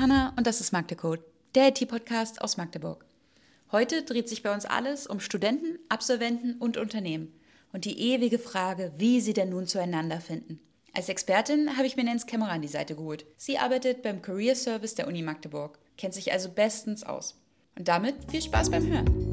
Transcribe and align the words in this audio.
Hanna 0.00 0.32
und 0.38 0.46
das 0.46 0.62
ist 0.62 0.72
Magdecode, 0.72 1.20
der 1.54 1.68
IT-Podcast 1.68 2.40
aus 2.40 2.56
Magdeburg. 2.56 3.04
Heute 3.70 4.02
dreht 4.02 4.30
sich 4.30 4.42
bei 4.42 4.50
uns 4.50 4.64
alles 4.64 5.06
um 5.06 5.20
Studenten, 5.20 5.78
Absolventen 5.90 6.54
und 6.54 6.78
Unternehmen 6.78 7.34
und 7.74 7.84
die 7.84 8.00
ewige 8.00 8.38
Frage, 8.38 8.92
wie 8.96 9.20
sie 9.20 9.34
denn 9.34 9.50
nun 9.50 9.66
zueinander 9.66 10.22
finden. 10.22 10.58
Als 10.94 11.10
Expertin 11.10 11.76
habe 11.76 11.86
ich 11.86 11.96
mir 11.96 12.04
Nens 12.04 12.24
Kämmerer 12.24 12.52
an 12.52 12.62
die 12.62 12.68
Seite 12.68 12.96
geholt. 12.96 13.26
Sie 13.36 13.58
arbeitet 13.58 14.02
beim 14.02 14.22
Career 14.22 14.56
Service 14.56 14.94
der 14.94 15.06
Uni 15.06 15.20
Magdeburg, 15.20 15.78
kennt 15.98 16.14
sich 16.14 16.32
also 16.32 16.48
bestens 16.48 17.04
aus. 17.04 17.38
Und 17.76 17.86
damit 17.86 18.14
viel 18.30 18.40
Spaß 18.40 18.70
beim 18.70 18.86
Hören. 18.86 19.30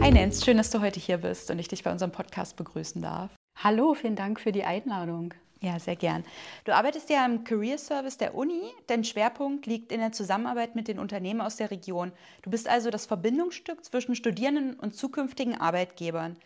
Hi 0.00 0.10
Nens, 0.10 0.42
schön, 0.42 0.56
dass 0.56 0.70
du 0.70 0.80
heute 0.80 0.98
hier 0.98 1.18
bist 1.18 1.50
und 1.50 1.58
ich 1.58 1.68
dich 1.68 1.84
bei 1.84 1.92
unserem 1.92 2.12
Podcast 2.12 2.56
begrüßen 2.56 3.02
darf. 3.02 3.30
Hallo, 3.62 3.92
vielen 3.92 4.16
Dank 4.16 4.40
für 4.40 4.52
die 4.52 4.64
Einladung. 4.64 5.34
Ja, 5.60 5.78
sehr 5.80 5.96
gern. 5.96 6.24
Du 6.64 6.72
arbeitest 6.72 7.10
ja 7.10 7.26
im 7.26 7.42
Career 7.42 7.78
Service 7.78 8.16
der 8.16 8.36
Uni. 8.36 8.62
Dein 8.86 9.02
Schwerpunkt 9.02 9.66
liegt 9.66 9.90
in 9.90 9.98
der 9.98 10.12
Zusammenarbeit 10.12 10.76
mit 10.76 10.86
den 10.86 11.00
Unternehmen 11.00 11.40
aus 11.40 11.56
der 11.56 11.72
Region. 11.72 12.12
Du 12.42 12.50
bist 12.50 12.68
also 12.68 12.90
das 12.90 13.06
Verbindungsstück 13.06 13.84
zwischen 13.84 14.14
Studierenden 14.14 14.74
und 14.74 14.94
zukünftigen 14.94 15.60
Arbeitgebern. 15.60 16.36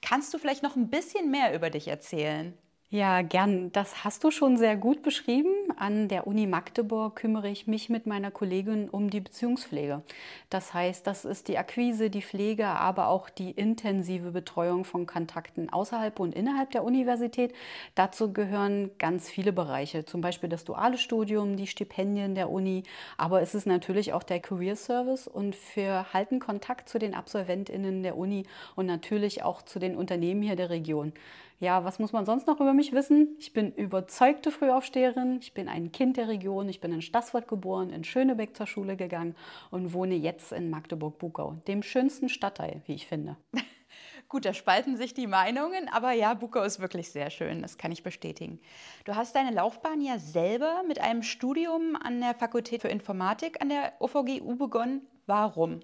Kannst 0.00 0.32
du 0.32 0.38
vielleicht 0.38 0.62
noch 0.62 0.74
ein 0.74 0.88
bisschen 0.88 1.30
mehr 1.30 1.54
über 1.54 1.68
dich 1.68 1.88
erzählen? 1.88 2.56
Ja, 2.94 3.22
gern. 3.22 3.72
Das 3.72 4.04
hast 4.04 4.22
du 4.22 4.30
schon 4.30 4.58
sehr 4.58 4.76
gut 4.76 5.02
beschrieben. 5.02 5.48
An 5.78 6.08
der 6.08 6.26
Uni 6.26 6.46
Magdeburg 6.46 7.16
kümmere 7.16 7.48
ich 7.48 7.66
mich 7.66 7.88
mit 7.88 8.06
meiner 8.06 8.30
Kollegin 8.30 8.90
um 8.90 9.08
die 9.08 9.20
Beziehungspflege. 9.20 10.02
Das 10.50 10.74
heißt, 10.74 11.06
das 11.06 11.24
ist 11.24 11.48
die 11.48 11.56
Akquise, 11.56 12.10
die 12.10 12.20
Pflege, 12.20 12.66
aber 12.66 13.08
auch 13.08 13.30
die 13.30 13.50
intensive 13.52 14.32
Betreuung 14.32 14.84
von 14.84 15.06
Kontakten 15.06 15.72
außerhalb 15.72 16.20
und 16.20 16.34
innerhalb 16.34 16.70
der 16.72 16.84
Universität. 16.84 17.54
Dazu 17.94 18.34
gehören 18.34 18.90
ganz 18.98 19.30
viele 19.30 19.54
Bereiche, 19.54 20.04
zum 20.04 20.20
Beispiel 20.20 20.50
das 20.50 20.64
duale 20.64 20.98
Studium, 20.98 21.56
die 21.56 21.68
Stipendien 21.68 22.34
der 22.34 22.50
Uni, 22.50 22.82
aber 23.16 23.40
es 23.40 23.54
ist 23.54 23.66
natürlich 23.66 24.12
auch 24.12 24.22
der 24.22 24.40
Career 24.40 24.76
Service 24.76 25.26
und 25.28 25.56
wir 25.76 26.12
halten 26.12 26.40
Kontakt 26.40 26.90
zu 26.90 26.98
den 26.98 27.14
AbsolventInnen 27.14 28.02
der 28.02 28.18
Uni 28.18 28.44
und 28.76 28.84
natürlich 28.84 29.42
auch 29.42 29.62
zu 29.62 29.78
den 29.78 29.96
Unternehmen 29.96 30.42
hier 30.42 30.56
der 30.56 30.68
Region. 30.68 31.14
Ja, 31.62 31.84
was 31.84 32.00
muss 32.00 32.12
man 32.12 32.26
sonst 32.26 32.48
noch 32.48 32.58
über 32.58 32.74
mich 32.74 32.92
wissen? 32.92 33.36
Ich 33.38 33.52
bin 33.52 33.70
überzeugte 33.70 34.50
Frühaufsteherin, 34.50 35.38
ich 35.40 35.54
bin 35.54 35.68
ein 35.68 35.92
Kind 35.92 36.16
der 36.16 36.26
Region, 36.26 36.68
ich 36.68 36.80
bin 36.80 36.92
in 36.92 37.02
Stassfurt 37.02 37.46
geboren, 37.46 37.90
in 37.90 38.02
Schönebeck 38.02 38.56
zur 38.56 38.66
Schule 38.66 38.96
gegangen 38.96 39.36
und 39.70 39.92
wohne 39.92 40.16
jetzt 40.16 40.50
in 40.50 40.70
Magdeburg-Bukau, 40.70 41.62
dem 41.68 41.84
schönsten 41.84 42.28
Stadtteil, 42.28 42.82
wie 42.86 42.94
ich 42.94 43.06
finde. 43.06 43.36
Gut, 44.28 44.44
da 44.44 44.54
spalten 44.54 44.96
sich 44.96 45.14
die 45.14 45.28
Meinungen, 45.28 45.88
aber 45.88 46.10
ja, 46.10 46.34
Bukau 46.34 46.64
ist 46.64 46.80
wirklich 46.80 47.12
sehr 47.12 47.30
schön, 47.30 47.62
das 47.62 47.78
kann 47.78 47.92
ich 47.92 48.02
bestätigen. 48.02 48.58
Du 49.04 49.14
hast 49.14 49.36
deine 49.36 49.54
Laufbahn 49.54 50.00
ja 50.00 50.18
selber 50.18 50.82
mit 50.88 51.00
einem 51.00 51.22
Studium 51.22 51.94
an 51.94 52.20
der 52.20 52.34
Fakultät 52.34 52.82
für 52.82 52.88
Informatik 52.88 53.62
an 53.62 53.68
der 53.68 53.92
OVGU 54.00 54.56
begonnen. 54.56 55.06
Warum? 55.26 55.78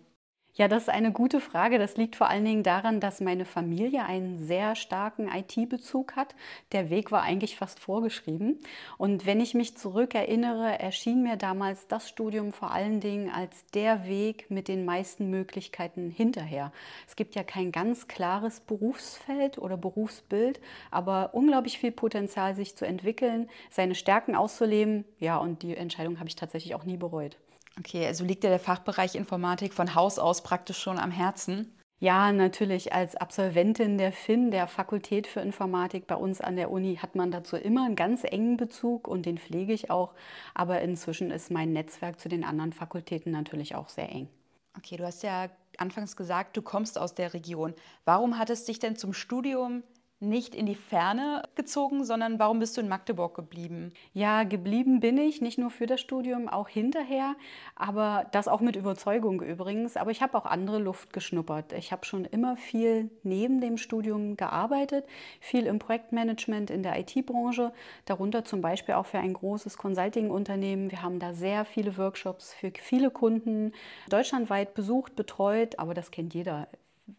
Ja, 0.59 0.67
das 0.67 0.83
ist 0.83 0.89
eine 0.89 1.13
gute 1.13 1.41
Frage. 1.41 1.79
Das 1.79 1.97
liegt 1.97 2.17
vor 2.17 2.29
allen 2.29 2.45
Dingen 2.45 2.65
daran, 2.65 2.99
dass 2.99 3.21
meine 3.21 3.45
Familie 3.45 4.05
einen 4.05 4.39
sehr 4.45 4.75
starken 4.75 5.29
IT-Bezug 5.29 6.17
hat. 6.17 6.35
Der 6.73 6.91
Weg 6.91 7.13
war 7.13 7.23
eigentlich 7.23 7.55
fast 7.55 7.79
vorgeschrieben. 7.79 8.59
Und 8.97 9.25
wenn 9.25 9.41
ich 9.41 9.55
mich 9.55 9.77
zurückerinnere, 9.77 10.81
erschien 10.81 11.23
mir 11.23 11.37
damals 11.37 11.87
das 11.87 12.09
Studium 12.09 12.53
vor 12.53 12.73
allen 12.73 12.99
Dingen 12.99 13.31
als 13.31 13.67
der 13.67 14.05
Weg 14.09 14.51
mit 14.51 14.67
den 14.67 14.85
meisten 14.85 15.31
Möglichkeiten 15.31 16.11
hinterher. 16.11 16.73
Es 17.07 17.15
gibt 17.15 17.37
ja 17.37 17.45
kein 17.45 17.71
ganz 17.71 18.09
klares 18.09 18.59
Berufsfeld 18.59 19.59
oder 19.59 19.77
Berufsbild, 19.77 20.61
aber 20.91 21.35
unglaublich 21.35 21.79
viel 21.79 21.93
Potenzial, 21.93 22.57
sich 22.57 22.75
zu 22.75 22.85
entwickeln, 22.85 23.49
seine 23.71 23.95
Stärken 23.95 24.35
auszuleben. 24.35 25.05
Ja, 25.21 25.37
und 25.37 25.63
die 25.63 25.77
Entscheidung 25.77 26.19
habe 26.19 26.29
ich 26.29 26.35
tatsächlich 26.35 26.75
auch 26.75 26.83
nie 26.83 26.97
bereut. 26.97 27.37
Okay, 27.79 28.07
also 28.07 28.25
liegt 28.25 28.43
dir 28.43 28.51
der 28.51 28.59
Fachbereich 28.59 29.15
Informatik 29.15 29.73
von 29.73 29.95
Haus 29.95 30.19
aus 30.19 30.43
praktisch 30.43 30.79
schon 30.79 30.99
am 30.99 31.11
Herzen? 31.11 31.73
Ja, 32.01 32.33
natürlich. 32.33 32.93
Als 32.93 33.17
Absolventin 33.17 33.99
der 33.99 34.13
FIN, 34.13 34.51
der 34.51 34.69
Fakultät 34.69 35.27
für 35.27 35.41
Informatik 35.41 36.07
bei 36.07 36.15
uns 36.15 36.41
an 36.41 36.57
der 36.57 36.71
Uni, 36.71 36.97
hat 36.97 37.17
man 37.17 37.31
dazu 37.31 37.57
immer 37.57 37.87
einen 37.87 37.97
ganz 37.97 38.23
engen 38.25 38.57
Bezug 38.57 39.09
und 39.09 39.27
den 39.27 39.39
pflege 39.39 39.73
ich 39.73 39.91
auch. 39.91 40.15
Aber 40.55 40.81
inzwischen 40.81 41.31
ist 41.31 41.51
mein 41.51 41.73
Netzwerk 41.73 42.21
zu 42.21 42.29
den 42.29 42.45
anderen 42.45 42.73
Fakultäten 42.73 43.33
natürlich 43.33 43.75
auch 43.75 43.89
sehr 43.89 44.11
eng. 44.11 44.29
Okay, 44.77 44.97
du 44.97 45.05
hast 45.05 45.25
ja 45.25 45.49
anfangs 45.77 46.17
gesagt, 46.17 46.57
du 46.57 46.63
kommst 46.63 46.99
aus 46.99 47.15
der 47.17 47.35
Region. 47.35 47.75
Warum 48.05 48.39
hat 48.39 48.51
es 48.51 48.65
dich 48.65 48.79
denn 48.79 48.95
zum 48.95 49.13
Studium 49.13 49.83
nicht 50.21 50.55
in 50.55 50.67
die 50.67 50.75
Ferne 50.75 51.43
gezogen, 51.55 52.05
sondern 52.05 52.39
warum 52.39 52.59
bist 52.59 52.77
du 52.77 52.81
in 52.81 52.89
Magdeburg 52.89 53.35
geblieben? 53.35 53.93
Ja, 54.13 54.43
geblieben 54.43 54.99
bin 54.99 55.17
ich, 55.17 55.41
nicht 55.41 55.59
nur 55.59 55.71
für 55.71 55.87
das 55.87 56.01
Studium, 56.01 56.49
auch 56.49 56.69
hinterher, 56.69 57.37
aber 57.77 58.27
das 58.33 58.49
auch 58.49 58.61
mit 58.61 58.75
Überzeugung 58.75 59.41
übrigens. 59.41 59.97
Aber 59.97 60.11
ich 60.11 60.21
habe 60.21 60.37
auch 60.37 60.45
andere 60.45 60.79
Luft 60.79 61.13
geschnuppert. 61.13 61.73
Ich 61.73 61.93
habe 61.93 62.05
schon 62.05 62.25
immer 62.25 62.57
viel 62.57 63.11
neben 63.23 63.61
dem 63.61 63.77
Studium 63.77 64.37
gearbeitet, 64.37 65.07
viel 65.41 65.67
im 65.67 65.79
Projektmanagement 65.79 66.71
in 66.71 66.83
der 66.83 66.99
IT-Branche, 66.99 67.73
darunter 68.05 68.45
zum 68.45 68.61
Beispiel 68.61 68.95
auch 68.95 69.07
für 69.07 69.19
ein 69.19 69.35
großes 69.35 69.79
Consulting-Unternehmen. 69.79 70.91
Wir 70.91 71.03
haben 71.03 71.21
da 71.21 71.33
sehr 71.33 71.65
viele 71.65 71.97
Workshops 71.97 72.55
für 72.55 72.73
viele 72.77 73.11
Kunden 73.11 73.73
deutschlandweit 74.09 74.75
besucht, 74.75 75.15
betreut, 75.15 75.79
aber 75.79 75.95
das 75.95 76.11
kennt 76.11 76.35
jeder 76.35 76.67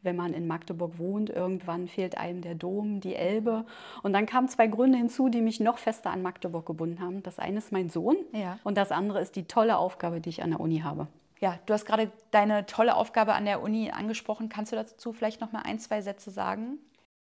wenn 0.02 0.16
man 0.16 0.34
in 0.34 0.48
Magdeburg 0.48 0.98
wohnt, 0.98 1.30
irgendwann 1.30 1.88
fehlt 1.88 2.18
einem 2.18 2.42
der 2.42 2.56
Dom, 2.56 3.00
die 3.00 3.16
Elbe. 3.16 3.66
Und 4.04 4.14
dann 4.14 4.26
kamen 4.26 4.48
zwei 4.48 4.68
Gründe 4.68 4.98
hinzu, 4.98 5.30
die 5.30 5.42
mich 5.42 5.60
noch 5.60 5.78
fester 5.78 6.12
an 6.12 6.22
Magdeburg 6.22 6.66
gebunden 6.66 7.02
haben. 7.02 7.24
Das 7.24 7.40
eine 7.40 7.58
ist 7.58 7.72
mein 7.72 7.90
Sohn 7.90 8.18
ja. 8.32 8.60
und 8.64 8.78
das 8.78 8.92
andere 8.92 9.22
ist 9.22 9.36
die 9.36 9.46
tolle 9.46 9.78
Aufgabe, 9.78 10.22
die 10.22 10.30
ich 10.30 10.44
an 10.44 10.52
der 10.52 10.60
Uni 10.60 10.80
habe. 10.80 11.08
Ja, 11.40 11.58
du 11.66 11.74
hast 11.74 11.86
gerade 11.86 12.12
deine 12.32 12.66
tolle 12.66 12.96
Aufgabe 12.96 13.34
an 13.34 13.46
der 13.46 13.62
Uni 13.62 13.92
angesprochen. 13.92 14.50
Kannst 14.50 14.72
du 14.72 14.76
dazu 14.76 15.14
vielleicht 15.14 15.40
noch 15.40 15.52
mal 15.52 15.62
ein, 15.62 15.80
zwei 15.80 16.02
Sätze 16.02 16.32
sagen? 16.32 16.80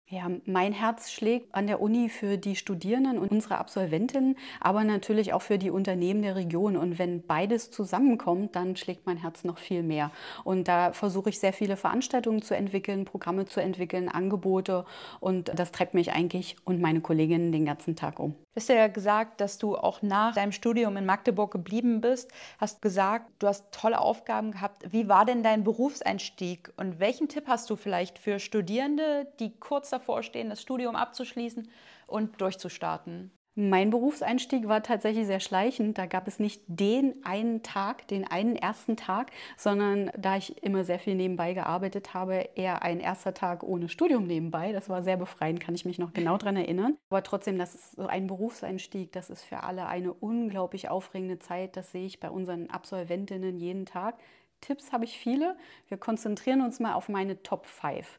Ja, 0.09 0.31
mein 0.45 0.73
Herz 0.73 1.11
schlägt 1.11 1.53
an 1.53 1.67
der 1.67 1.81
Uni 1.81 2.09
für 2.09 2.39
die 2.39 2.55
Studierenden 2.55 3.19
und 3.19 3.33
unsere 3.33 3.59
Absolventinnen, 3.59 4.37
aber 4.61 4.85
natürlich 4.85 5.33
auch 5.33 5.43
für 5.43 5.59
die 5.59 5.71
Unternehmen 5.71 6.23
der 6.23 6.37
Region. 6.37 6.77
Und 6.77 7.01
wenn 7.01 7.27
beides 7.27 7.73
zusammenkommt, 7.73 8.55
dann 8.55 8.77
schlägt 8.77 9.05
mein 9.05 9.17
Herz 9.17 9.43
noch 9.43 9.59
viel 9.59 9.83
mehr. 9.83 10.13
Und 10.45 10.69
da 10.69 10.93
versuche 10.93 11.31
ich 11.31 11.41
sehr 11.41 11.53
viele 11.53 11.77
Veranstaltungen 11.77 12.41
zu 12.41 12.55
entwickeln, 12.55 13.05
Programme 13.05 13.47
zu 13.47 13.59
entwickeln, 13.59 14.09
Angebote. 14.09 14.85
Und 15.19 15.51
das 15.59 15.73
treibt 15.73 15.95
mich 15.95 16.13
eigentlich 16.13 16.55
und 16.65 16.81
meine 16.81 17.01
Kolleginnen 17.01 17.51
den 17.51 17.65
ganzen 17.65 17.97
Tag 17.97 18.21
um. 18.21 18.37
Du 18.57 18.61
hast 18.61 18.69
ja 18.71 18.87
gesagt, 18.89 19.43
dass 19.43 19.59
du 19.59 19.77
auch 19.77 20.01
nach 20.01 20.35
deinem 20.35 20.51
Studium 20.51 20.97
in 20.97 21.05
Magdeburg 21.05 21.51
geblieben 21.53 22.01
bist. 22.01 22.33
Hast 22.59 22.81
gesagt, 22.81 23.31
du 23.39 23.49
hast 23.49 23.71
tolle 23.71 23.99
Aufgaben 24.01 24.51
gehabt. 24.51 24.91
Wie 24.91 25.09
war 25.11 25.27
denn 25.27 25.43
dein 25.43 25.63
Berufseinstieg 25.63 26.73
und 26.79 26.99
welchen 26.99 27.29
Tipp 27.29 27.49
hast 27.49 27.69
du 27.69 27.77
vielleicht 27.77 28.19
für 28.19 28.39
Studierende, 28.39 29.31
die 29.41 29.55
kurz 29.61 29.91
davor 29.91 30.23
stehen, 30.23 30.49
das 30.49 30.63
Studium 30.63 30.97
abzuschließen 30.97 31.69
und 32.07 32.41
durchzustarten? 32.41 33.31
Mein 33.59 33.89
Berufseinstieg 33.89 34.69
war 34.69 34.83
tatsächlich 34.83 35.27
sehr 35.27 35.41
schleichend. 35.41 35.97
Da 35.97 36.05
gab 36.05 36.29
es 36.29 36.39
nicht 36.39 36.61
den 36.67 37.25
einen 37.25 37.63
Tag, 37.63 38.07
den 38.09 38.27
einen 38.27 38.55
ersten 38.55 38.99
Tag, 38.99 39.31
sondern 39.57 40.11
da 40.15 40.37
ich 40.37 40.63
immer 40.63 40.85
sehr 40.85 40.99
viel 40.99 41.15
nebenbei 41.15 41.55
gearbeitet 41.55 42.13
habe, 42.13 42.51
eher 42.55 42.83
ein 42.83 43.01
erster 43.01 43.33
Tag 43.33 43.63
ohne 43.63 43.89
Studium 43.89 44.27
nebenbei. 44.27 44.73
Das 44.73 44.91
war 44.91 45.03
sehr 45.03 45.17
befreiend, 45.17 45.59
kann 45.59 45.75
ich 45.75 45.87
mich 45.87 45.99
noch 45.99 46.13
genau 46.13 46.37
daran 46.37 46.57
erinnern. 46.57 46.99
Aber 47.09 47.23
trotzdem, 47.23 47.57
das 47.57 47.75
ist 47.75 47.93
so 47.93 48.07
ein 48.07 48.27
Berufseinstieg, 48.27 49.13
das 49.13 49.31
ist 49.31 49.43
für 49.43 49.63
alle 49.63 49.87
eine 49.87 50.13
unglaublich 50.13 50.91
aufregende 50.91 51.39
Zeit. 51.39 51.79
Das 51.79 51.93
sehe 51.93 52.05
ich 52.05 52.21
bei 52.21 52.29
unseren 52.29 52.69
Absolventinnen 52.69 53.57
jeden 53.57 53.87
Tag. 53.87 54.19
Tipps 54.61 54.93
habe 54.93 55.05
ich 55.05 55.17
viele. 55.17 55.57
Wir 55.89 55.97
konzentrieren 55.97 56.61
uns 56.61 56.79
mal 56.79 56.93
auf 56.93 57.09
meine 57.09 57.43
Top 57.43 57.65
5. 57.65 58.19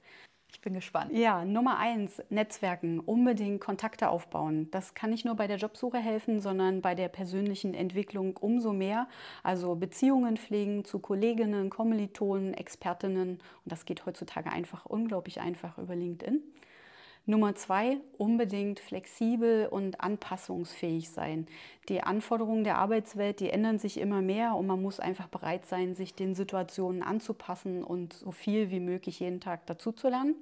Ich 0.51 0.61
bin 0.61 0.73
gespannt. 0.73 1.11
Ja, 1.13 1.45
Nummer 1.45 1.77
eins, 1.77 2.21
Netzwerken, 2.29 2.99
unbedingt 2.99 3.59
Kontakte 3.61 4.09
aufbauen. 4.09 4.69
Das 4.71 4.93
kann 4.93 5.09
nicht 5.09 5.25
nur 5.25 5.35
bei 5.35 5.47
der 5.47 5.57
Jobsuche 5.57 5.97
helfen, 5.97 6.39
sondern 6.39 6.81
bei 6.81 6.95
der 6.95 7.09
persönlichen 7.09 7.73
Entwicklung 7.73 8.37
umso 8.37 8.73
mehr. 8.73 9.07
Also 9.43 9.75
Beziehungen 9.75 10.37
pflegen 10.37 10.85
zu 10.85 10.99
Kolleginnen, 10.99 11.69
Kommilitonen, 11.69 12.53
Expertinnen. 12.53 13.31
Und 13.31 13.41
das 13.71 13.85
geht 13.85 14.05
heutzutage 14.05 14.51
einfach 14.51 14.85
unglaublich 14.85 15.41
einfach 15.41 15.77
über 15.77 15.95
LinkedIn. 15.95 16.41
Nummer 17.29 17.55
zwei, 17.55 17.97
unbedingt 18.17 18.79
flexibel 18.79 19.67
und 19.67 19.99
anpassungsfähig 19.99 21.09
sein. 21.09 21.45
Die 21.89 22.01
Anforderungen 22.01 22.63
der 22.63 22.77
Arbeitswelt, 22.77 23.41
die 23.41 23.49
ändern 23.49 23.79
sich 23.79 23.99
immer 23.99 24.21
mehr 24.21 24.55
und 24.55 24.65
man 24.65 24.81
muss 24.81 25.01
einfach 25.01 25.27
bereit 25.27 25.65
sein, 25.65 25.93
sich 25.93 26.15
den 26.15 26.35
Situationen 26.35 27.03
anzupassen 27.03 27.83
und 27.83 28.13
so 28.13 28.31
viel 28.31 28.71
wie 28.71 28.79
möglich 28.79 29.19
jeden 29.19 29.41
Tag 29.41 29.65
dazuzulernen. 29.65 30.35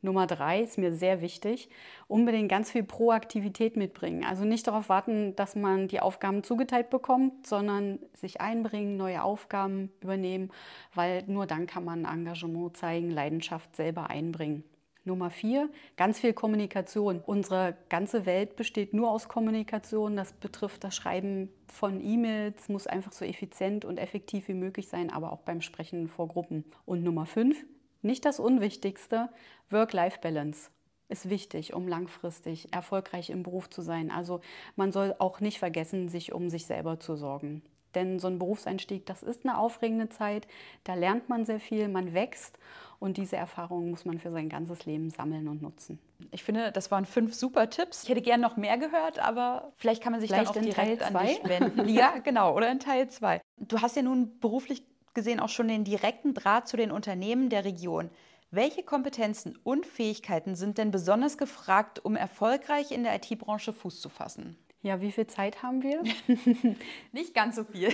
Nummer 0.00 0.28
drei 0.28 0.62
ist 0.62 0.78
mir 0.78 0.92
sehr 0.92 1.20
wichtig, 1.22 1.70
unbedingt 2.06 2.48
ganz 2.48 2.70
viel 2.70 2.84
Proaktivität 2.84 3.76
mitbringen. 3.76 4.24
Also 4.24 4.44
nicht 4.44 4.64
darauf 4.68 4.88
warten, 4.88 5.34
dass 5.34 5.56
man 5.56 5.88
die 5.88 5.98
Aufgaben 5.98 6.44
zugeteilt 6.44 6.88
bekommt, 6.88 7.48
sondern 7.48 7.98
sich 8.14 8.40
einbringen, 8.40 8.96
neue 8.96 9.24
Aufgaben 9.24 9.90
übernehmen, 10.00 10.52
weil 10.94 11.24
nur 11.26 11.46
dann 11.46 11.66
kann 11.66 11.84
man 11.84 12.04
Engagement 12.04 12.76
zeigen, 12.76 13.10
Leidenschaft 13.10 13.74
selber 13.74 14.08
einbringen. 14.08 14.62
Nummer 15.08 15.30
vier, 15.30 15.68
ganz 15.96 16.20
viel 16.20 16.32
Kommunikation. 16.32 17.20
Unsere 17.26 17.76
ganze 17.88 18.26
Welt 18.26 18.54
besteht 18.54 18.94
nur 18.94 19.10
aus 19.10 19.26
Kommunikation. 19.26 20.14
Das 20.14 20.32
betrifft 20.32 20.84
das 20.84 20.94
Schreiben 20.94 21.48
von 21.66 22.00
E-Mails, 22.00 22.68
muss 22.68 22.86
einfach 22.86 23.10
so 23.10 23.24
effizient 23.24 23.84
und 23.84 23.98
effektiv 23.98 24.46
wie 24.46 24.54
möglich 24.54 24.86
sein, 24.86 25.10
aber 25.10 25.32
auch 25.32 25.40
beim 25.40 25.60
Sprechen 25.60 26.06
vor 26.06 26.28
Gruppen. 26.28 26.64
Und 26.84 27.02
Nummer 27.02 27.26
fünf, 27.26 27.66
nicht 28.02 28.24
das 28.24 28.38
Unwichtigste, 28.38 29.30
Work-Life-Balance 29.70 30.70
ist 31.08 31.28
wichtig, 31.28 31.74
um 31.74 31.88
langfristig 31.88 32.72
erfolgreich 32.72 33.30
im 33.30 33.42
Beruf 33.42 33.70
zu 33.70 33.82
sein. 33.82 34.10
Also 34.10 34.40
man 34.76 34.92
soll 34.92 35.14
auch 35.18 35.40
nicht 35.40 35.58
vergessen, 35.58 36.08
sich 36.08 36.32
um 36.32 36.50
sich 36.50 36.66
selber 36.66 37.00
zu 37.00 37.16
sorgen. 37.16 37.62
Denn 37.94 38.18
so 38.18 38.28
ein 38.28 38.38
Berufseinstieg, 38.38 39.06
das 39.06 39.22
ist 39.22 39.44
eine 39.44 39.58
aufregende 39.58 40.08
Zeit, 40.08 40.46
da 40.84 40.94
lernt 40.94 41.28
man 41.28 41.44
sehr 41.44 41.60
viel, 41.60 41.88
man 41.88 42.14
wächst 42.14 42.58
und 42.98 43.16
diese 43.16 43.36
Erfahrungen 43.36 43.90
muss 43.90 44.04
man 44.04 44.18
für 44.18 44.30
sein 44.30 44.48
ganzes 44.48 44.84
Leben 44.84 45.10
sammeln 45.10 45.48
und 45.48 45.62
nutzen. 45.62 45.98
Ich 46.30 46.42
finde, 46.42 46.72
das 46.72 46.90
waren 46.90 47.04
fünf 47.04 47.34
super 47.34 47.70
Tipps. 47.70 48.02
Ich 48.02 48.08
hätte 48.08 48.22
gerne 48.22 48.42
noch 48.42 48.56
mehr 48.56 48.76
gehört, 48.76 49.18
aber 49.18 49.72
vielleicht 49.76 50.02
kann 50.02 50.12
man 50.12 50.20
sich 50.20 50.30
vielleicht 50.30 50.54
dann 50.54 50.64
auch 50.64 50.74
direkt 50.74 51.02
an 51.02 51.26
dich 51.26 51.40
wenden. 51.44 51.88
ja, 51.88 52.18
genau, 52.18 52.54
oder 52.54 52.70
in 52.70 52.80
Teil 52.80 53.08
2. 53.08 53.40
Du 53.58 53.80
hast 53.80 53.96
ja 53.96 54.02
nun 54.02 54.38
beruflich 54.40 54.82
gesehen 55.14 55.40
auch 55.40 55.48
schon 55.48 55.68
den 55.68 55.84
direkten 55.84 56.34
Draht 56.34 56.68
zu 56.68 56.76
den 56.76 56.90
Unternehmen 56.90 57.48
der 57.50 57.64
Region. 57.64 58.10
Welche 58.50 58.82
Kompetenzen 58.82 59.58
und 59.62 59.84
Fähigkeiten 59.84 60.54
sind 60.54 60.78
denn 60.78 60.90
besonders 60.90 61.36
gefragt, 61.36 62.04
um 62.04 62.16
erfolgreich 62.16 62.92
in 62.92 63.04
der 63.04 63.14
IT-Branche 63.14 63.72
Fuß 63.72 64.00
zu 64.00 64.08
fassen? 64.08 64.56
Ja, 64.82 65.00
wie 65.00 65.10
viel 65.10 65.26
Zeit 65.26 65.62
haben 65.62 65.82
wir? 65.82 66.02
Nicht 67.12 67.34
ganz 67.34 67.56
so 67.56 67.64
viel. 67.64 67.92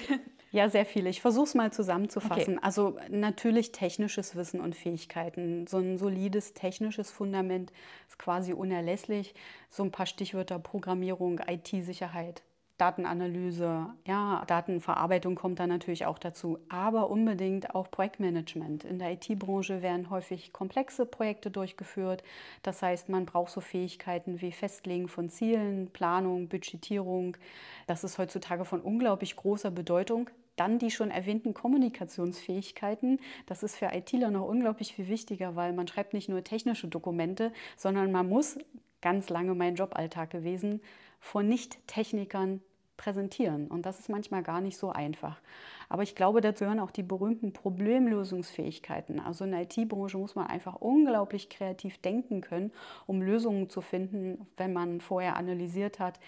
Ja, 0.54 0.68
sehr 0.68 0.86
viele. 0.86 1.10
Ich 1.10 1.20
versuche 1.20 1.46
es 1.46 1.54
mal 1.54 1.72
zusammenzufassen. 1.72 2.58
Okay. 2.58 2.64
Also 2.64 2.96
natürlich 3.08 3.72
technisches 3.72 4.36
Wissen 4.36 4.60
und 4.60 4.76
Fähigkeiten. 4.76 5.66
So 5.66 5.78
ein 5.78 5.98
solides 5.98 6.54
technisches 6.54 7.10
Fundament 7.10 7.72
ist 8.08 8.18
quasi 8.18 8.52
unerlässlich. 8.52 9.34
So 9.68 9.82
ein 9.82 9.90
paar 9.90 10.06
Stichwörter 10.06 10.60
Programmierung, 10.60 11.40
IT-Sicherheit, 11.44 12.42
Datenanalyse, 12.84 13.86
ja, 14.06 14.44
Datenverarbeitung 14.46 15.36
kommt 15.36 15.58
da 15.58 15.66
natürlich 15.66 16.04
auch 16.04 16.18
dazu, 16.18 16.58
aber 16.68 17.08
unbedingt 17.08 17.74
auch 17.74 17.90
Projektmanagement. 17.90 18.84
In 18.84 18.98
der 18.98 19.12
IT-Branche 19.12 19.80
werden 19.80 20.10
häufig 20.10 20.52
komplexe 20.52 21.06
Projekte 21.06 21.50
durchgeführt. 21.50 22.22
Das 22.62 22.82
heißt, 22.82 23.08
man 23.08 23.24
braucht 23.24 23.52
so 23.52 23.62
Fähigkeiten 23.62 24.42
wie 24.42 24.52
Festlegen 24.52 25.08
von 25.08 25.30
Zielen, 25.30 25.88
Planung, 25.94 26.48
Budgetierung. 26.48 27.38
Das 27.86 28.04
ist 28.04 28.18
heutzutage 28.18 28.66
von 28.66 28.82
unglaublich 28.82 29.34
großer 29.34 29.70
Bedeutung. 29.70 30.28
Dann 30.56 30.78
die 30.78 30.90
schon 30.90 31.10
erwähnten 31.10 31.54
Kommunikationsfähigkeiten. 31.54 33.18
Das 33.46 33.62
ist 33.62 33.76
für 33.76 33.94
ITler 33.94 34.30
noch 34.30 34.46
unglaublich 34.46 34.94
viel 34.94 35.08
wichtiger, 35.08 35.56
weil 35.56 35.72
man 35.72 35.88
schreibt 35.88 36.12
nicht 36.12 36.28
nur 36.28 36.44
technische 36.44 36.88
Dokumente, 36.88 37.50
sondern 37.78 38.12
man 38.12 38.28
muss 38.28 38.58
ganz 39.00 39.30
lange 39.30 39.54
mein 39.54 39.74
Joballtag 39.74 40.28
gewesen, 40.28 40.82
vor 41.18 41.42
Nicht-Technikern 41.42 42.60
präsentieren. 42.96 43.68
Und 43.68 43.86
das 43.86 43.98
ist 43.98 44.08
manchmal 44.08 44.42
gar 44.42 44.60
nicht 44.60 44.76
so 44.76 44.90
einfach. 44.90 45.40
Aber 45.88 46.02
ich 46.02 46.14
glaube, 46.14 46.40
dazu 46.40 46.64
gehören 46.64 46.80
auch 46.80 46.90
die 46.90 47.02
berühmten 47.02 47.52
Problemlösungsfähigkeiten. 47.52 49.20
Also 49.20 49.44
in 49.44 49.52
der 49.52 49.62
IT-Branche 49.62 50.18
muss 50.18 50.34
man 50.34 50.46
einfach 50.46 50.76
unglaublich 50.76 51.48
kreativ 51.48 51.98
denken 51.98 52.40
können, 52.40 52.72
um 53.06 53.22
Lösungen 53.22 53.68
zu 53.68 53.80
finden, 53.80 54.46
wenn 54.56 54.72
man 54.72 55.00
vorher 55.00 55.36
analysiert 55.36 55.98
hat, 55.98 56.20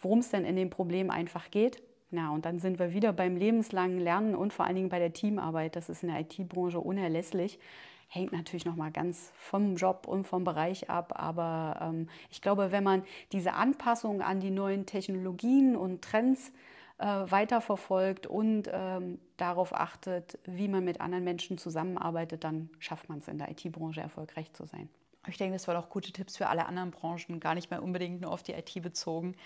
worum 0.00 0.20
es 0.20 0.30
denn 0.30 0.44
in 0.44 0.56
dem 0.56 0.70
Problem 0.70 1.10
einfach 1.10 1.50
geht. 1.50 1.82
Ja, 2.10 2.30
und 2.30 2.44
dann 2.44 2.58
sind 2.58 2.78
wir 2.78 2.92
wieder 2.92 3.12
beim 3.12 3.36
lebenslangen 3.36 3.98
Lernen 3.98 4.34
und 4.34 4.52
vor 4.52 4.66
allen 4.66 4.76
Dingen 4.76 4.90
bei 4.90 4.98
der 4.98 5.14
Teamarbeit. 5.14 5.76
Das 5.76 5.88
ist 5.88 6.02
in 6.02 6.10
der 6.10 6.20
IT-Branche 6.20 6.78
unerlässlich 6.78 7.58
hängt 8.12 8.32
natürlich 8.32 8.66
noch 8.66 8.76
mal 8.76 8.92
ganz 8.92 9.32
vom 9.36 9.74
Job 9.76 10.06
und 10.06 10.26
vom 10.26 10.44
Bereich 10.44 10.90
ab. 10.90 11.14
Aber 11.16 11.78
ähm, 11.80 12.08
ich 12.30 12.42
glaube, 12.42 12.70
wenn 12.70 12.84
man 12.84 13.04
diese 13.32 13.54
Anpassung 13.54 14.20
an 14.20 14.38
die 14.38 14.50
neuen 14.50 14.84
Technologien 14.84 15.76
und 15.76 16.02
Trends 16.02 16.52
äh, 16.98 17.06
weiterverfolgt 17.06 18.26
und 18.26 18.68
ähm, 18.70 19.18
darauf 19.38 19.74
achtet, 19.74 20.38
wie 20.44 20.68
man 20.68 20.84
mit 20.84 21.00
anderen 21.00 21.24
Menschen 21.24 21.56
zusammenarbeitet, 21.56 22.44
dann 22.44 22.68
schafft 22.80 23.08
man 23.08 23.20
es 23.20 23.28
in 23.28 23.38
der 23.38 23.50
IT-Branche 23.50 24.02
erfolgreich 24.02 24.52
zu 24.52 24.66
sein. 24.66 24.90
Ich 25.28 25.38
denke, 25.38 25.54
das 25.54 25.66
waren 25.66 25.76
auch 25.76 25.88
gute 25.88 26.12
Tipps 26.12 26.36
für 26.36 26.48
alle 26.48 26.66
anderen 26.66 26.90
Branchen, 26.90 27.40
gar 27.40 27.54
nicht 27.54 27.70
mehr 27.70 27.82
unbedingt 27.82 28.20
nur 28.20 28.32
auf 28.32 28.42
die 28.42 28.52
IT 28.52 28.82
bezogen. 28.82 29.36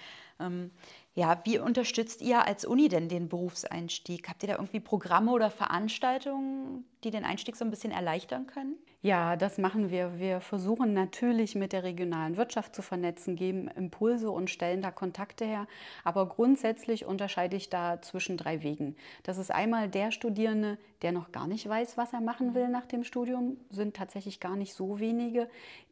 Ähm, 0.41 0.71
ja, 1.15 1.41
wie 1.45 1.59
unterstützt 1.59 2.21
ihr 2.21 2.47
als 2.47 2.67
Uni 2.67 2.89
denn 2.89 3.09
den 3.09 3.29
Berufseinstieg? 3.29 4.29
Habt 4.29 4.43
ihr 4.43 4.49
da 4.49 4.57
irgendwie 4.57 4.81
Programme 4.81 5.33
oder 5.33 5.51
Veranstaltungen, 5.51 6.85
die 7.05 7.11
den 7.11 7.25
Einstieg 7.25 7.57
so 7.57 7.65
ein 7.65 7.71
bisschen 7.71 7.91
erleichtern 7.93 8.47
können? 8.47 8.77
Ja, 9.01 9.37
das 9.37 9.57
machen 9.57 9.91
wir. 9.91 10.19
Wir 10.19 10.41
versuchen 10.41 10.93
natürlich 10.93 11.55
mit 11.55 11.73
der 11.73 11.85
regionalen 11.85 12.37
Wirtschaft 12.37 12.75
zu 12.75 12.83
vernetzen, 12.83 13.37
geben 13.37 13.69
Impulse 13.69 14.31
und 14.31 14.51
stellen 14.51 14.83
da 14.83 14.91
Kontakte 14.91 15.45
her. 15.45 15.69
Aber 16.03 16.27
grundsätzlich 16.27 17.07
unterscheide 17.07 17.57
ich 17.57 17.71
da 17.71 18.03
zwischen 18.03 18.37
drei 18.37 18.63
Wegen. 18.63 18.97
Das 19.23 19.39
ist 19.39 19.51
einmal 19.51 19.89
der 19.89 20.11
Studierende, 20.11 20.77
der 21.03 21.13
noch 21.13 21.31
gar 21.31 21.47
nicht 21.47 21.69
weiß, 21.69 21.97
was 21.97 22.13
er 22.13 22.21
machen 22.21 22.55
will 22.55 22.69
nach 22.69 22.87
dem 22.87 23.05
Studium, 23.05 23.59
sind 23.71 23.95
tatsächlich 23.95 24.41
gar 24.41 24.57
nicht 24.57 24.75
so 24.75 24.99
wenige. 24.99 25.49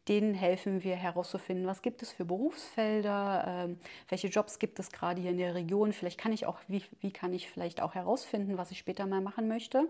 Denen 0.09 0.35
helfen 0.35 0.85
wir 0.85 0.97
herauszufinden, 0.97 1.67
was 1.67 1.81
gibt 1.81 2.03
es 2.03 2.13
für 2.13 2.27
Berufsfelder, 2.27 3.69
äh, 3.71 3.75
welche 4.11 4.29
Jobs 4.29 4.59
gibt 4.59 4.79
es 4.79 4.93
gerade 4.93 5.21
hier 5.21 5.31
in 5.31 5.39
der 5.39 5.55
Region. 5.55 5.95
Vielleicht 5.95 6.21
kann 6.21 6.33
ich 6.33 6.45
auch, 6.45 6.59
wie, 6.69 6.83
wie 7.01 7.11
kann 7.11 7.33
ich 7.33 7.49
vielleicht 7.49 7.81
auch 7.81 7.95
herausfinden, 7.95 8.59
was 8.59 8.71
ich 8.71 8.79
später 8.79 9.07
mal 9.07 9.23
machen 9.23 9.49
möchte. 9.49 9.89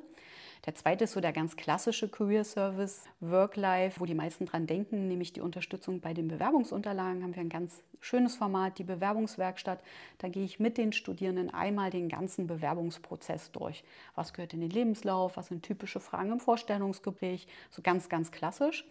Der 0.67 0.75
zweite 0.75 1.05
ist 1.05 1.13
so 1.13 1.21
der 1.21 1.33
ganz 1.33 1.57
klassische 1.57 2.09
Career 2.09 2.45
Service, 2.45 3.05
Work-Life, 3.21 4.01
wo 4.01 4.07
die 4.07 4.15
meisten 4.15 4.47
dran 4.47 4.67
denken, 4.67 5.09
nämlich 5.09 5.33
die 5.33 5.43
Unterstützung 5.43 6.01
bei 6.01 6.15
den 6.15 6.29
Bewerbungsunterlagen. 6.29 7.23
Haben 7.23 7.35
wir 7.35 7.43
ein 7.43 7.51
ganz 7.51 7.83
schönes 8.01 8.37
Format, 8.37 8.79
die 8.79 8.85
Bewerbungswerkstatt. 8.85 9.83
Da 10.19 10.29
gehe 10.29 10.45
ich 10.45 10.61
mit 10.61 10.79
den 10.79 10.95
Studierenden 10.95 11.53
einmal 11.53 11.91
den 11.91 12.09
ganzen 12.09 12.47
Bewerbungsprozess 12.47 13.53
durch. 13.53 13.85
Was 14.15 14.33
gehört 14.33 14.55
in 14.55 14.61
den 14.61 14.71
Lebenslauf? 14.71 15.37
Was 15.37 15.49
sind 15.49 15.65
typische 15.65 16.01
Fragen 16.01 16.33
im 16.33 16.41
Vorstellungsgespräch? 16.41 17.47
So 17.71 17.83
ganz, 17.83 18.09
ganz 18.09 18.31
klassisch. 18.31 18.87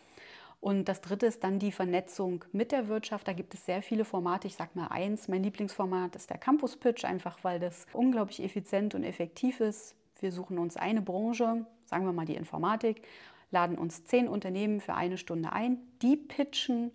Und 0.64 0.86
das 0.86 1.02
dritte 1.02 1.26
ist 1.26 1.44
dann 1.44 1.60
die 1.60 1.74
Vernetzung 1.74 2.46
mit 2.54 2.72
der 2.72 2.88
Wirtschaft. 2.88 3.28
Da 3.28 3.34
gibt 3.34 3.54
es 3.54 3.66
sehr 3.66 3.82
viele 3.82 4.06
Formate. 4.06 4.48
Ich 4.48 4.56
sage 4.56 4.72
mal 4.76 4.88
eins, 4.88 5.28
mein 5.28 5.44
Lieblingsformat 5.44 6.16
ist 6.16 6.30
der 6.30 6.38
Campus 6.38 6.78
Pitch, 6.78 7.04
einfach 7.04 7.38
weil 7.44 7.60
das 7.60 7.86
unglaublich 7.92 8.42
effizient 8.42 8.96
und 8.96 9.04
effektiv 9.04 9.60
ist. 9.60 9.94
Wir 10.22 10.32
suchen 10.32 10.58
uns 10.58 10.78
eine 10.78 11.02
Branche, 11.02 11.66
sagen 11.84 12.06
wir 12.06 12.14
mal 12.14 12.26
die 12.26 12.38
Informatik, 12.38 13.02
laden 13.52 13.78
uns 13.78 14.06
zehn 14.06 14.30
Unternehmen 14.30 14.80
für 14.80 14.94
eine 14.94 15.18
Stunde 15.18 15.52
ein, 15.52 15.80
die 16.02 16.16
pitchen 16.16 16.92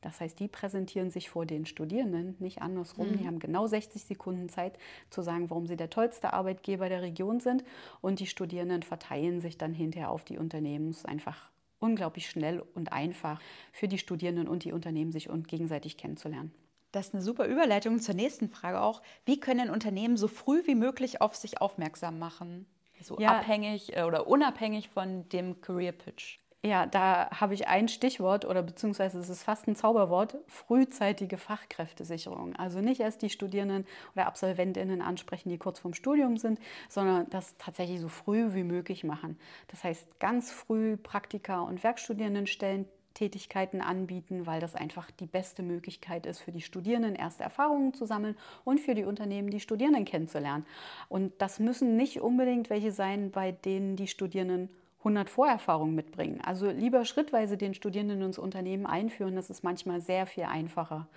das 0.00 0.20
heißt, 0.20 0.40
die 0.40 0.48
präsentieren 0.48 1.12
sich 1.12 1.30
vor 1.30 1.46
den 1.46 1.64
Studierenden, 1.64 2.34
nicht 2.40 2.60
andersrum. 2.60 3.12
Mhm. 3.12 3.18
Die 3.18 3.26
haben 3.28 3.38
genau 3.38 3.68
60 3.68 4.02
Sekunden 4.02 4.48
Zeit 4.48 4.76
zu 5.10 5.22
sagen, 5.22 5.48
warum 5.48 5.68
sie 5.68 5.76
der 5.76 5.90
tollste 5.90 6.32
Arbeitgeber 6.32 6.88
der 6.88 7.02
Region 7.02 7.38
sind. 7.38 7.62
Und 8.00 8.18
die 8.18 8.26
Studierenden 8.26 8.82
verteilen 8.82 9.40
sich 9.40 9.58
dann 9.58 9.72
hinterher 9.72 10.10
auf 10.10 10.24
die 10.24 10.38
Unternehmen. 10.38 10.90
Es 10.90 10.98
ist 10.98 11.08
einfach 11.08 11.51
unglaublich 11.82 12.28
schnell 12.28 12.62
und 12.74 12.92
einfach 12.92 13.40
für 13.72 13.88
die 13.88 13.98
Studierenden 13.98 14.48
und 14.48 14.64
die 14.64 14.72
Unternehmen, 14.72 15.12
sich 15.12 15.28
und 15.28 15.48
gegenseitig 15.48 15.96
kennenzulernen. 15.96 16.52
Das 16.92 17.08
ist 17.08 17.14
eine 17.14 17.22
super 17.22 17.46
Überleitung 17.46 18.00
zur 18.00 18.14
nächsten 18.14 18.48
Frage 18.48 18.80
auch. 18.80 19.02
Wie 19.24 19.40
können 19.40 19.70
Unternehmen 19.70 20.16
so 20.16 20.28
früh 20.28 20.62
wie 20.66 20.74
möglich 20.74 21.20
auf 21.20 21.34
sich 21.34 21.60
aufmerksam 21.60 22.18
machen? 22.18 22.66
So 23.00 23.18
ja. 23.18 23.38
abhängig 23.38 23.96
äh, 23.96 24.02
oder 24.02 24.28
unabhängig 24.28 24.88
von 24.88 25.28
dem 25.30 25.60
Career 25.60 25.92
Pitch. 25.92 26.38
Ja, 26.64 26.86
da 26.86 27.28
habe 27.32 27.54
ich 27.54 27.66
ein 27.66 27.88
Stichwort 27.88 28.44
oder 28.44 28.62
beziehungsweise 28.62 29.18
es 29.18 29.28
ist 29.28 29.42
fast 29.42 29.66
ein 29.66 29.74
Zauberwort, 29.74 30.36
frühzeitige 30.46 31.36
Fachkräftesicherung. 31.36 32.54
Also 32.54 32.80
nicht 32.80 33.00
erst 33.00 33.22
die 33.22 33.30
Studierenden 33.30 33.84
oder 34.14 34.26
Absolventinnen 34.26 35.02
ansprechen, 35.02 35.48
die 35.48 35.58
kurz 35.58 35.80
vorm 35.80 35.92
Studium 35.92 36.36
sind, 36.36 36.60
sondern 36.88 37.28
das 37.30 37.56
tatsächlich 37.58 38.00
so 38.00 38.06
früh 38.06 38.54
wie 38.54 38.62
möglich 38.62 39.02
machen. 39.02 39.40
Das 39.68 39.82
heißt, 39.82 40.20
ganz 40.20 40.52
früh 40.52 40.96
Praktika 40.96 41.62
und 41.62 41.82
Werkstudierendenstellen 41.82 42.86
Tätigkeiten 43.14 43.80
anbieten, 43.80 44.46
weil 44.46 44.60
das 44.60 44.76
einfach 44.76 45.10
die 45.10 45.26
beste 45.26 45.64
Möglichkeit 45.64 46.26
ist 46.26 46.38
für 46.38 46.52
die 46.52 46.62
Studierenden, 46.62 47.16
erste 47.16 47.42
Erfahrungen 47.42 47.92
zu 47.92 48.06
sammeln 48.06 48.36
und 48.62 48.78
für 48.78 48.94
die 48.94 49.04
Unternehmen, 49.04 49.50
die 49.50 49.58
Studierenden 49.60 50.04
kennenzulernen. 50.04 50.64
Und 51.08 51.32
das 51.38 51.58
müssen 51.58 51.96
nicht 51.96 52.20
unbedingt 52.20 52.70
welche 52.70 52.92
sein, 52.92 53.32
bei 53.32 53.50
denen 53.50 53.96
die 53.96 54.06
Studierenden 54.06 54.70
100 55.02 55.28
Vorerfahrungen 55.28 55.94
mitbringen. 55.94 56.40
Also 56.44 56.70
lieber 56.70 57.04
schrittweise 57.04 57.56
den 57.56 57.74
Studierenden 57.74 58.22
ins 58.22 58.38
Unternehmen 58.38 58.86
einführen, 58.86 59.36
das 59.36 59.50
ist 59.50 59.64
manchmal 59.64 60.00
sehr 60.00 60.26
viel 60.26 60.44
einfacher. 60.44 61.08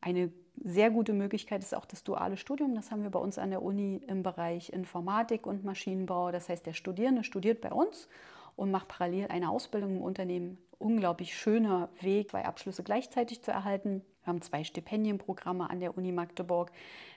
Eine 0.00 0.30
sehr 0.62 0.90
gute 0.90 1.12
Möglichkeit 1.12 1.62
ist 1.62 1.74
auch 1.74 1.84
das 1.84 2.04
duale 2.04 2.36
Studium. 2.36 2.74
Das 2.74 2.90
haben 2.90 3.02
wir 3.02 3.10
bei 3.10 3.18
uns 3.18 3.38
an 3.38 3.50
der 3.50 3.62
Uni 3.62 4.00
im 4.06 4.22
Bereich 4.22 4.70
Informatik 4.70 5.46
und 5.46 5.64
Maschinenbau. 5.64 6.30
Das 6.30 6.48
heißt, 6.48 6.66
der 6.66 6.74
Studierende 6.74 7.24
studiert 7.24 7.60
bei 7.60 7.72
uns 7.72 8.08
und 8.54 8.70
macht 8.70 8.88
parallel 8.88 9.28
eine 9.28 9.50
Ausbildung 9.50 9.96
im 9.96 10.02
Unternehmen. 10.02 10.58
Unglaublich 10.78 11.36
schöner 11.36 11.88
Weg, 12.00 12.30
zwei 12.30 12.44
Abschlüsse 12.44 12.82
gleichzeitig 12.82 13.42
zu 13.42 13.50
erhalten. 13.50 14.02
Wir 14.26 14.32
haben 14.32 14.42
zwei 14.42 14.64
Stipendienprogramme 14.64 15.70
an 15.70 15.78
der 15.78 15.96
Uni 15.96 16.10
Magdeburg, 16.10 16.72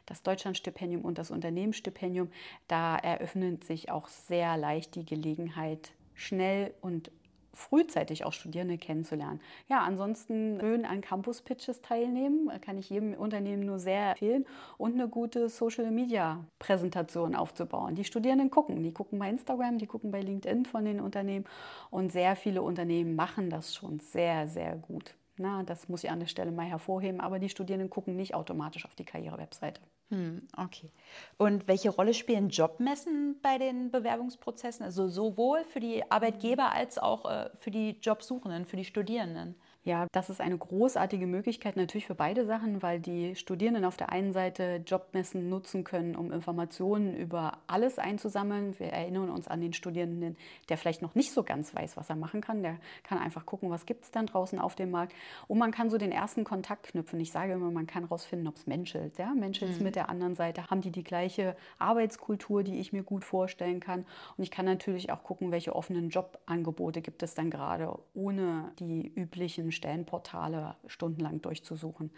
das 0.06 0.22
Deutschlandstipendium 0.22 1.04
und 1.04 1.18
das 1.18 1.32
Unternehmensstipendium. 1.32 2.30
Da 2.68 2.98
eröffnet 2.98 3.64
sich 3.64 3.90
auch 3.90 4.08
sehr 4.08 4.58
leicht 4.58 4.94
die 4.94 5.06
Gelegenheit, 5.06 5.92
schnell 6.14 6.72
und 6.82 7.10
frühzeitig 7.52 8.26
auch 8.26 8.34
Studierende 8.34 8.78
kennenzulernen. 8.78 9.42
Ja, 9.68 9.82
ansonsten 9.82 10.60
schön 10.60 10.86
an 10.86 11.02
Campus-Pitches 11.02 11.82
teilnehmen, 11.82 12.50
kann 12.62 12.78
ich 12.78 12.92
jedem 12.92 13.16
Unternehmen 13.16 13.66
nur 13.66 13.80
sehr 13.80 14.12
empfehlen 14.12 14.46
und 14.78 14.94
eine 14.94 15.10
gute 15.10 15.50
Social-Media-Präsentation 15.50 17.36
aufzubauen. 17.36 17.96
Die 17.96 18.06
Studierenden 18.06 18.52
gucken, 18.52 18.84
die 18.84 18.94
gucken 18.94 19.18
bei 19.18 19.30
Instagram, 19.30 19.80
die 19.80 19.88
gucken 19.88 20.12
bei 20.12 20.22
LinkedIn 20.22 20.66
von 20.66 20.86
den 20.86 21.00
Unternehmen 21.02 21.46
und 21.90 22.12
sehr 22.12 22.36
viele 22.36 22.62
Unternehmen 22.62 23.16
machen 23.16 23.50
das 23.50 23.74
schon 23.74 24.00
sehr, 24.00 24.48
sehr 24.48 24.76
gut. 24.76 25.16
Na, 25.42 25.64
das 25.64 25.88
muss 25.88 26.04
ich 26.04 26.12
an 26.12 26.20
der 26.20 26.28
Stelle 26.28 26.52
mal 26.52 26.66
hervorheben, 26.66 27.22
aber 27.22 27.40
die 27.40 27.48
Studierenden 27.48 27.90
gucken 27.90 28.18
nicht 28.18 28.36
automatisch 28.36 28.84
auf 28.84 28.94
die 28.96 29.06
Karriere-Webseite. 29.06 29.80
Hm, 30.10 30.46
okay. 30.58 30.92
Und 31.38 31.66
welche 31.66 31.92
Rolle 31.92 32.14
spielen 32.14 32.50
Jobmessen 32.50 33.40
bei 33.42 33.58
den 33.58 33.90
Bewerbungsprozessen? 33.90 34.84
Also 34.84 35.08
sowohl 35.08 35.64
für 35.64 35.80
die 35.80 36.04
Arbeitgeber 36.12 36.74
als 36.74 36.98
auch 36.98 37.24
äh, 37.24 37.50
für 37.58 37.72
die 37.72 37.92
Jobsuchenden, 38.02 38.66
für 38.66 38.76
die 38.76 38.84
Studierenden? 38.84 39.56
Ja, 39.86 40.08
das 40.12 40.30
ist 40.30 40.42
eine 40.42 40.58
großartige 40.58 41.26
Möglichkeit 41.26 41.78
natürlich 41.78 42.06
für 42.06 42.16
beide 42.16 42.46
Sachen, 42.46 42.84
weil 42.84 43.00
die 43.00 43.36
Studierenden 43.38 43.86
auf 43.86 43.96
der 43.96 44.12
einen 44.12 44.34
Seite 44.34 44.84
Jobmessen 44.86 45.48
nutzen 45.48 45.86
können, 45.86 46.18
um 46.18 46.34
Informationen 46.34 47.16
über 47.16 47.60
alles 47.66 47.98
einzusammeln. 47.98 48.78
Wir 48.78 48.88
erinnern 48.88 49.30
uns 49.30 49.48
an 49.48 49.62
den 49.62 49.72
Studierenden, 49.72 50.36
der 50.68 50.78
vielleicht 50.78 51.02
noch 51.02 51.16
nicht 51.16 51.32
so 51.32 51.44
ganz 51.44 51.74
weiß, 51.74 51.96
was 51.96 52.10
er 52.10 52.18
machen 52.18 52.42
kann. 52.42 52.62
Der 52.62 52.78
kann 53.04 53.20
einfach 53.20 53.46
gucken, 53.46 53.70
was 53.70 53.86
gibt 53.86 54.04
es 54.04 54.12
dann 54.12 54.26
draußen 54.26 54.60
auf 54.60 54.76
dem 54.76 54.92
Markt. 54.92 55.14
Und 55.48 55.60
man 55.60 55.72
kann 55.72 55.90
so 55.90 55.98
den 55.98 56.12
ersten 56.12 56.44
Kontakt 56.44 56.88
knüpfen. 56.88 57.18
Ich 57.22 57.32
sage 57.32 57.54
immer, 57.54 57.72
man 57.72 57.88
kann 57.88 58.04
herausfinden, 58.04 58.48
ob 58.50 58.58
es 58.58 58.68
menschelt. 58.68 59.18
Ja? 59.18 59.34
Menschelt 59.34 59.78
mhm. 59.78 59.84
mit 59.86 59.96
der 59.96 60.10
anderen 60.10 60.36
Seite. 60.36 60.70
Haben 60.70 60.82
die 60.82 60.92
die 60.92 61.06
gleiche 61.06 61.56
Arbeitskultur, 61.78 62.64
die 62.64 62.80
ich 62.80 62.92
mir 62.92 63.04
gut 63.04 63.24
vorstellen 63.24 63.80
kann? 63.80 64.06
Und 64.36 64.44
ich 64.44 64.52
kann 64.52 64.66
natürlich 64.66 65.10
auch 65.10 65.24
gucken, 65.24 65.52
welche 65.52 65.74
offenen 65.74 66.10
Jobangebote 66.10 67.02
gibt 67.02 67.24
es 67.24 67.34
dann 67.34 67.50
gerade, 67.50 67.98
ohne 68.14 68.74
die 68.78 69.08
üblichen 69.08 69.69
Stellenportale 69.72 70.76
stundenlang 70.88 71.42
durchzusuchen. 71.42 72.12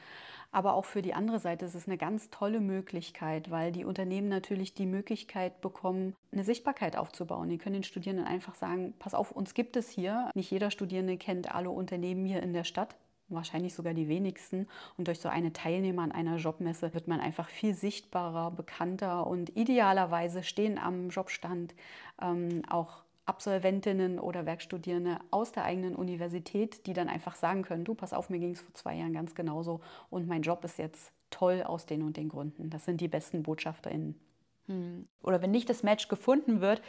Aber 0.51 0.73
auch 0.73 0.85
für 0.85 1.01
die 1.01 1.13
andere 1.13 1.39
Seite 1.39 1.65
ist 1.65 1.75
es 1.75 1.87
eine 1.87 1.97
ganz 1.97 2.29
tolle 2.29 2.59
Möglichkeit, 2.59 3.51
weil 3.51 3.71
die 3.71 3.85
Unternehmen 3.85 4.27
natürlich 4.27 4.73
die 4.73 4.85
Möglichkeit 4.85 5.61
bekommen, 5.61 6.13
eine 6.31 6.43
Sichtbarkeit 6.43 6.97
aufzubauen. 6.97 7.49
Die 7.49 7.57
können 7.57 7.75
den 7.75 7.83
Studierenden 7.83 8.27
einfach 8.27 8.55
sagen, 8.55 8.93
pass 8.99 9.13
auf, 9.13 9.31
uns 9.31 9.53
gibt 9.53 9.77
es 9.77 9.89
hier. 9.89 10.29
Nicht 10.35 10.51
jeder 10.51 10.71
Studierende 10.71 11.17
kennt 11.17 11.53
alle 11.53 11.69
Unternehmen 11.69 12.25
hier 12.25 12.43
in 12.43 12.53
der 12.53 12.65
Stadt 12.65 12.95
wahrscheinlich 13.33 13.73
sogar 13.73 13.93
die 13.93 14.07
wenigsten. 14.07 14.67
Und 14.97 15.07
durch 15.07 15.19
so 15.19 15.29
eine 15.29 15.53
Teilnehmer 15.53 16.03
an 16.03 16.11
einer 16.11 16.37
Jobmesse 16.37 16.93
wird 16.93 17.07
man 17.07 17.19
einfach 17.19 17.49
viel 17.49 17.73
sichtbarer, 17.73 18.51
bekannter 18.51 19.27
und 19.27 19.55
idealerweise 19.55 20.43
stehen 20.43 20.77
am 20.77 21.09
Jobstand 21.09 21.73
ähm, 22.21 22.63
auch 22.69 23.03
Absolventinnen 23.25 24.19
oder 24.19 24.45
Werkstudierende 24.45 25.19
aus 25.29 25.51
der 25.51 25.63
eigenen 25.63 25.95
Universität, 25.95 26.85
die 26.85 26.93
dann 26.93 27.07
einfach 27.07 27.35
sagen 27.35 27.61
können, 27.63 27.85
du, 27.85 27.93
pass 27.93 28.13
auf, 28.13 28.29
mir 28.29 28.39
ging 28.39 28.51
es 28.51 28.61
vor 28.61 28.73
zwei 28.73 28.95
Jahren 28.95 29.13
ganz 29.13 29.35
genauso 29.35 29.81
und 30.09 30.27
mein 30.27 30.41
Job 30.41 30.63
ist 30.65 30.77
jetzt 30.77 31.11
toll 31.29 31.63
aus 31.63 31.85
den 31.85 32.01
und 32.01 32.17
den 32.17 32.29
Gründen. 32.29 32.69
Das 32.69 32.85
sind 32.85 32.99
die 32.99 33.07
besten 33.07 33.43
BotschafterInnen. 33.43 34.19
Hm. 34.67 35.07
Oder 35.23 35.41
wenn 35.41 35.51
nicht 35.51 35.69
das 35.69 35.83
Match 35.83 36.07
gefunden 36.07 36.61
wird, 36.61 36.81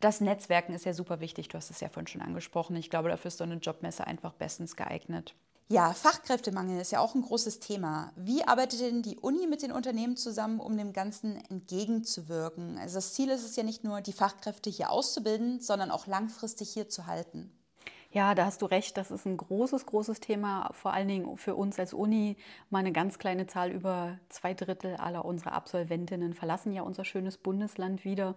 das 0.00 0.20
Netzwerken 0.20 0.74
ist 0.74 0.84
ja 0.84 0.92
super 0.92 1.20
wichtig. 1.20 1.48
Du 1.48 1.56
hast 1.56 1.70
es 1.70 1.80
ja 1.80 1.88
vorhin 1.88 2.06
schon 2.06 2.22
angesprochen. 2.22 2.76
Ich 2.76 2.90
glaube, 2.90 3.08
dafür 3.08 3.28
ist 3.28 3.38
so 3.38 3.44
eine 3.44 3.56
Jobmesse 3.56 4.06
einfach 4.06 4.32
bestens 4.32 4.76
geeignet. 4.76 5.34
Ja, 5.68 5.94
Fachkräftemangel 5.94 6.78
ist 6.78 6.92
ja 6.92 7.00
auch 7.00 7.14
ein 7.14 7.22
großes 7.22 7.58
Thema. 7.58 8.12
Wie 8.16 8.44
arbeitet 8.44 8.80
denn 8.80 9.00
die 9.00 9.16
Uni 9.16 9.46
mit 9.46 9.62
den 9.62 9.72
Unternehmen 9.72 10.14
zusammen, 10.16 10.60
um 10.60 10.76
dem 10.76 10.92
Ganzen 10.92 11.42
entgegenzuwirken? 11.48 12.76
Also 12.76 12.96
das 12.96 13.14
Ziel 13.14 13.30
ist 13.30 13.44
es 13.44 13.56
ja 13.56 13.62
nicht 13.62 13.82
nur, 13.82 14.02
die 14.02 14.12
Fachkräfte 14.12 14.68
hier 14.68 14.90
auszubilden, 14.90 15.60
sondern 15.60 15.90
auch 15.90 16.06
langfristig 16.06 16.70
hier 16.70 16.90
zu 16.90 17.06
halten. 17.06 17.50
Ja, 18.14 18.34
da 18.34 18.44
hast 18.44 18.60
du 18.60 18.66
recht. 18.66 18.96
Das 18.98 19.10
ist 19.10 19.24
ein 19.24 19.38
großes, 19.38 19.86
großes 19.86 20.20
Thema, 20.20 20.70
vor 20.72 20.92
allen 20.92 21.08
Dingen 21.08 21.36
für 21.38 21.56
uns 21.56 21.78
als 21.78 21.94
Uni. 21.94 22.36
Mal 22.68 22.80
eine 22.80 22.92
ganz 22.92 23.18
kleine 23.18 23.46
Zahl, 23.46 23.72
über 23.72 24.18
zwei 24.28 24.52
Drittel 24.52 24.96
aller 24.96 25.24
unserer 25.24 25.52
Absolventinnen 25.52 26.34
verlassen 26.34 26.72
ja 26.74 26.82
unser 26.82 27.06
schönes 27.06 27.38
Bundesland 27.38 28.04
wieder. 28.04 28.36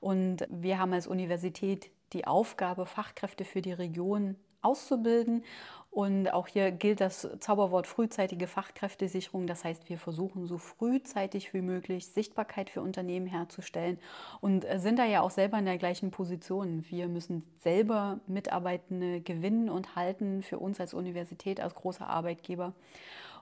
Und 0.00 0.46
wir 0.48 0.78
haben 0.78 0.92
als 0.94 1.06
Universität 1.06 1.90
die 2.14 2.26
Aufgabe, 2.26 2.86
Fachkräfte 2.86 3.44
für 3.44 3.60
die 3.60 3.72
Region 3.72 4.36
auszubilden. 4.62 5.44
Und 5.92 6.32
auch 6.32 6.48
hier 6.48 6.72
gilt 6.72 7.02
das 7.02 7.28
Zauberwort 7.40 7.86
frühzeitige 7.86 8.46
Fachkräftesicherung. 8.46 9.46
Das 9.46 9.62
heißt, 9.62 9.90
wir 9.90 9.98
versuchen 9.98 10.46
so 10.46 10.56
frühzeitig 10.56 11.52
wie 11.52 11.60
möglich 11.60 12.06
Sichtbarkeit 12.06 12.70
für 12.70 12.80
Unternehmen 12.80 13.26
herzustellen 13.26 13.98
und 14.40 14.64
sind 14.76 14.98
da 14.98 15.04
ja 15.04 15.20
auch 15.20 15.30
selber 15.30 15.58
in 15.58 15.66
der 15.66 15.76
gleichen 15.76 16.10
Position. 16.10 16.82
Wir 16.88 17.08
müssen 17.08 17.42
selber 17.58 18.20
Mitarbeitende 18.26 19.20
gewinnen 19.20 19.68
und 19.68 19.94
halten 19.94 20.42
für 20.42 20.58
uns 20.58 20.80
als 20.80 20.94
Universität, 20.94 21.60
als 21.60 21.74
großer 21.74 22.08
Arbeitgeber. 22.08 22.72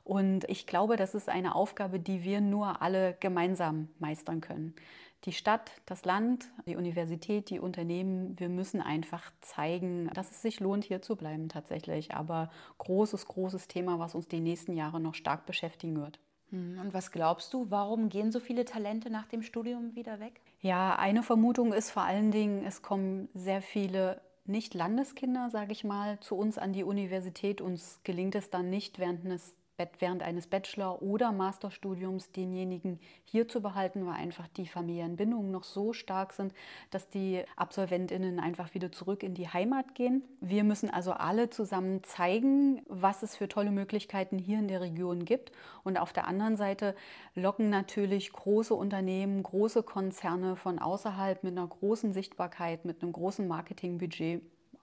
Und 0.02 0.42
ich 0.50 0.66
glaube, 0.66 0.97
das 0.97 1.14
ist 1.14 1.28
eine 1.28 1.54
Aufgabe, 1.54 2.00
die 2.00 2.25
wir 2.25 2.40
nur 2.40 2.83
alle 2.83 3.16
gemeinsam 3.21 3.90
meistern 4.00 4.40
können 4.40 4.75
die 5.24 5.32
Stadt, 5.32 5.70
das 5.86 6.04
Land, 6.04 6.48
die 6.66 6.76
Universität, 6.76 7.50
die 7.50 7.60
Unternehmen, 7.60 8.38
wir 8.38 8.48
müssen 8.48 8.80
einfach 8.80 9.30
zeigen, 9.42 10.08
dass 10.14 10.30
es 10.30 10.40
sich 10.42 10.60
lohnt, 10.60 10.84
hier 10.84 11.02
zu 11.02 11.16
bleiben 11.16 11.48
tatsächlich. 11.48 12.14
Aber 12.14 12.50
großes, 12.78 13.26
großes 13.26 13.68
Thema, 13.68 13.98
was 13.98 14.14
uns 14.14 14.28
die 14.28 14.40
nächsten 14.40 14.74
Jahre 14.74 15.00
noch 15.00 15.14
stark 15.14 15.44
beschäftigen 15.44 16.00
wird. 16.00 16.18
Hm, 16.50 16.78
und 16.80 16.94
was 16.94 17.12
glaubst 17.12 17.52
du, 17.52 17.70
warum 17.70 18.08
gehen 18.08 18.32
so 18.32 18.40
viele 18.40 18.64
Talente 18.64 19.10
nach 19.10 19.26
dem 19.26 19.42
Studium 19.42 19.94
wieder 19.94 20.20
weg? 20.20 20.40
Ja, 20.60 20.96
eine 20.96 21.22
Vermutung 21.22 21.72
ist 21.72 21.90
vor 21.90 22.02
allen 22.02 22.30
Dingen, 22.30 22.64
es 22.64 22.82
kommen 22.82 23.28
sehr 23.34 23.62
viele 23.62 24.20
nicht 24.46 24.74
Landeskinder, 24.74 25.48
sage 25.50 25.72
ich 25.72 25.84
mal, 25.84 26.18
zu 26.20 26.34
uns 26.34 26.58
an 26.58 26.72
die 26.72 26.82
Universität. 26.82 27.60
Uns 27.60 28.00
gelingt 28.04 28.34
es 28.34 28.50
dann 28.50 28.68
nicht, 28.68 28.98
während 28.98 29.24
eines 29.24 29.54
während 29.99 30.22
eines 30.22 30.46
Bachelor- 30.46 31.02
oder 31.02 31.32
Masterstudiums 31.32 32.32
denjenigen 32.32 32.99
hier 33.25 33.49
zu 33.49 33.60
behalten, 33.60 34.06
weil 34.06 34.14
einfach 34.14 34.49
die 34.49 34.66
familiären 34.66 35.16
Bindungen 35.16 35.50
noch 35.50 35.64
so 35.64 35.92
stark 35.92 36.32
sind, 36.32 36.52
dass 36.90 37.08
die 37.08 37.42
Absolventinnen 37.56 38.40
einfach 38.40 38.75
wieder 38.75 38.92
zurück 38.92 39.22
in 39.22 39.34
die 39.34 39.49
Heimat 39.49 39.94
gehen. 39.94 40.22
Wir 40.40 40.64
müssen 40.64 40.90
also 40.90 41.12
alle 41.12 41.50
zusammen 41.50 42.02
zeigen, 42.04 42.82
was 42.88 43.22
es 43.22 43.37
für 43.37 43.49
tolle 43.49 43.70
Möglichkeiten 43.70 44.38
hier 44.38 44.58
in 44.58 44.68
der 44.68 44.80
Region 44.80 45.25
gibt. 45.25 45.52
Und 45.84 45.99
auf 45.99 46.12
der 46.12 46.26
anderen 46.26 46.56
Seite 46.56 46.94
locken 47.34 47.70
natürlich 47.70 48.32
große 48.32 48.75
Unternehmen, 48.75 49.42
große 49.42 49.82
Konzerne 49.82 50.56
von 50.56 50.78
außerhalb 50.78 51.42
mit 51.44 51.56
einer 51.56 51.66
großen 51.66 52.12
Sichtbarkeit, 52.12 52.84
mit 52.84 53.02
einem 53.02 53.12
großen 53.12 53.46
Marketingbudget 53.46 54.42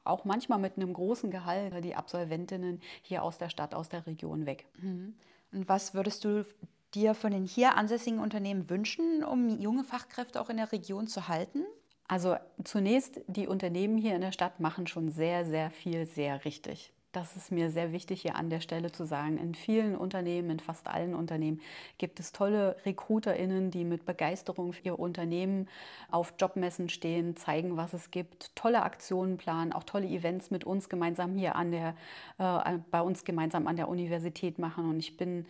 auch 0.10 0.26
manchmal 0.26 0.60
mit 0.60 0.78
einem 0.78 0.94
großen 0.94 1.32
Gehalt 1.32 1.74
die 1.84 1.96
Absolventinnen 1.96 2.82
hier 3.02 3.24
aus 3.24 3.38
der 3.38 3.50
Stadt, 3.50 3.74
aus 3.74 3.90
der 3.90 4.06
Region 4.08 4.46
weg. 4.46 4.66
Mhm. 4.80 5.16
Und 5.52 5.70
was 5.70 5.94
würdest 5.94 6.24
du 6.26 6.46
dir 6.94 7.14
von 7.14 7.32
den 7.32 7.46
hier 7.46 7.76
ansässigen 7.76 8.20
Unternehmen 8.20 8.70
wünschen, 8.70 9.24
um 9.24 9.60
junge 9.60 9.84
Fachkräfte 9.84 10.42
auch 10.42 10.50
in 10.50 10.58
der 10.58 10.72
Region 10.72 11.08
zu 11.08 11.28
halten? 11.28 11.64
Also 12.08 12.38
zunächst, 12.64 13.20
die 13.28 13.48
Unternehmen 13.48 13.98
hier 13.98 14.16
in 14.16 14.22
der 14.22 14.32
Stadt 14.32 14.60
machen 14.60 14.88
schon 14.88 15.10
sehr, 15.10 15.46
sehr 15.46 15.70
viel 15.72 16.06
sehr 16.06 16.46
richtig 16.46 16.94
das 17.12 17.36
ist 17.36 17.52
mir 17.52 17.70
sehr 17.72 17.92
wichtig 17.92 18.22
hier 18.22 18.36
an 18.36 18.50
der 18.50 18.60
Stelle 18.60 18.92
zu 18.92 19.06
sagen. 19.06 19.38
In 19.38 19.56
vielen 19.56 19.96
Unternehmen, 19.96 20.50
in 20.52 20.60
fast 20.60 20.88
allen 20.88 21.16
Unternehmen 21.16 21.62
gibt 21.98 22.20
es 22.20 22.32
tolle 22.32 22.76
RecruiterInnen, 22.86 23.72
die 23.72 23.86
mit 23.86 24.06
Begeisterung 24.06 24.74
für 24.74 24.84
ihr 24.84 25.00
Unternehmen 25.00 25.68
auf 26.12 26.34
Jobmessen 26.40 26.90
stehen, 26.90 27.36
zeigen, 27.36 27.78
was 27.78 27.94
es 27.94 28.12
gibt, 28.12 28.56
tolle 28.56 28.84
Aktionen 28.84 29.38
planen, 29.38 29.74
auch 29.74 29.84
tolle 29.84 30.08
Events 30.08 30.52
mit 30.52 30.64
uns 30.64 30.90
gemeinsam 30.90 31.38
hier 31.38 31.56
an 31.56 31.72
der, 31.72 31.96
äh, 32.38 32.78
bei 32.92 33.02
uns 33.02 33.24
gemeinsam 33.24 33.68
an 33.68 33.78
der 33.78 33.88
Universität 33.88 34.60
machen. 34.60 34.90
Und 34.90 35.00
ich 35.00 35.18
bin 35.18 35.46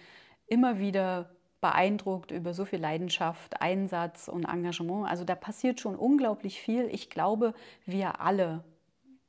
immer 0.48 0.80
wieder 0.80 1.30
beeindruckt 1.60 2.32
über 2.32 2.54
so 2.54 2.66
viel 2.66 2.80
Leidenschaft, 2.80 3.62
Einsatz 3.62 4.28
und 4.28 4.46
Engagement. 4.46 5.10
Also 5.10 5.24
da 5.24 5.36
passiert 5.36 5.80
schon 5.80 5.96
unglaublich 5.96 6.62
viel. 6.62 6.88
Ich 6.92 7.10
glaube, 7.10 7.54
wir 7.86 8.22
alle 8.22 8.64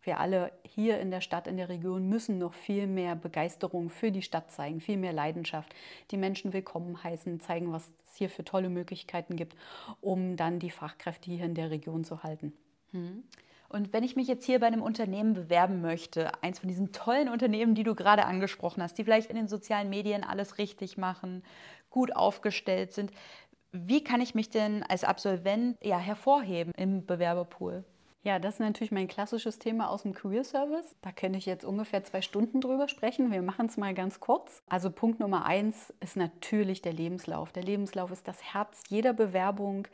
wir 0.08 0.18
alle 0.18 0.50
hier 0.64 0.98
in 0.98 1.12
der 1.12 1.20
Stadt, 1.20 1.46
in 1.46 1.56
der 1.56 1.68
Region 1.68 2.08
müssen 2.08 2.38
noch 2.38 2.54
viel 2.54 2.86
mehr 2.86 3.14
Begeisterung 3.14 3.90
für 3.90 4.10
die 4.10 4.22
Stadt 4.22 4.50
zeigen, 4.50 4.80
viel 4.80 4.96
mehr 4.96 5.12
Leidenschaft, 5.12 5.72
die 6.10 6.16
Menschen 6.16 6.52
willkommen 6.52 7.04
heißen, 7.04 7.38
zeigen, 7.40 7.72
was 7.72 7.92
es 8.06 8.16
hier 8.16 8.30
für 8.30 8.42
tolle 8.42 8.70
Möglichkeiten 8.70 9.36
gibt, 9.36 9.54
um 10.00 10.36
dann 10.36 10.58
die 10.58 10.70
Fachkräfte 10.70 11.30
hier 11.30 11.44
in 11.44 11.54
der 11.54 11.70
Region 11.70 12.04
zu 12.04 12.22
halten. 12.22 12.54
Hm. 12.92 13.22
Und 13.68 13.92
wenn 13.92 14.02
ich 14.02 14.16
mich 14.16 14.28
jetzt 14.28 14.46
hier 14.46 14.60
bei 14.60 14.66
einem 14.66 14.80
Unternehmen 14.80 15.34
bewerben 15.34 15.82
möchte, 15.82 16.42
eins 16.42 16.58
von 16.58 16.68
diesen 16.68 16.90
tollen 16.90 17.28
Unternehmen, 17.28 17.74
die 17.74 17.84
du 17.84 17.94
gerade 17.94 18.24
angesprochen 18.24 18.82
hast, 18.82 18.96
die 18.96 19.04
vielleicht 19.04 19.28
in 19.28 19.36
den 19.36 19.46
sozialen 19.46 19.90
Medien 19.90 20.24
alles 20.24 20.56
richtig 20.56 20.96
machen, 20.96 21.44
gut 21.90 22.16
aufgestellt 22.16 22.94
sind, 22.94 23.12
wie 23.72 24.02
kann 24.02 24.22
ich 24.22 24.34
mich 24.34 24.48
denn 24.48 24.82
als 24.84 25.04
Absolvent 25.04 25.76
ja, 25.82 25.98
hervorheben 25.98 26.72
im 26.78 27.04
Bewerberpool? 27.04 27.84
Ja, 28.28 28.38
das 28.38 28.56
ist 28.56 28.60
natürlich 28.60 28.92
mein 28.92 29.08
klassisches 29.08 29.58
Thema 29.58 29.88
aus 29.88 30.02
dem 30.02 30.12
Career 30.12 30.44
Service. 30.44 30.94
Da 31.00 31.12
könnte 31.12 31.38
ich 31.38 31.46
jetzt 31.46 31.64
ungefähr 31.64 32.04
zwei 32.04 32.20
Stunden 32.20 32.60
drüber 32.60 32.86
sprechen. 32.86 33.32
Wir 33.32 33.40
machen 33.40 33.64
es 33.64 33.78
mal 33.78 33.94
ganz 33.94 34.20
kurz. 34.20 34.62
Also 34.68 34.90
Punkt 34.90 35.18
Nummer 35.18 35.46
eins 35.46 35.94
ist 36.00 36.14
natürlich 36.14 36.82
der 36.82 36.92
Lebenslauf. 36.92 37.52
Der 37.52 37.62
Lebenslauf 37.62 38.10
ist 38.10 38.28
das 38.28 38.52
Herz 38.52 38.82
jeder 38.88 39.14
Bewerbung. 39.14 39.88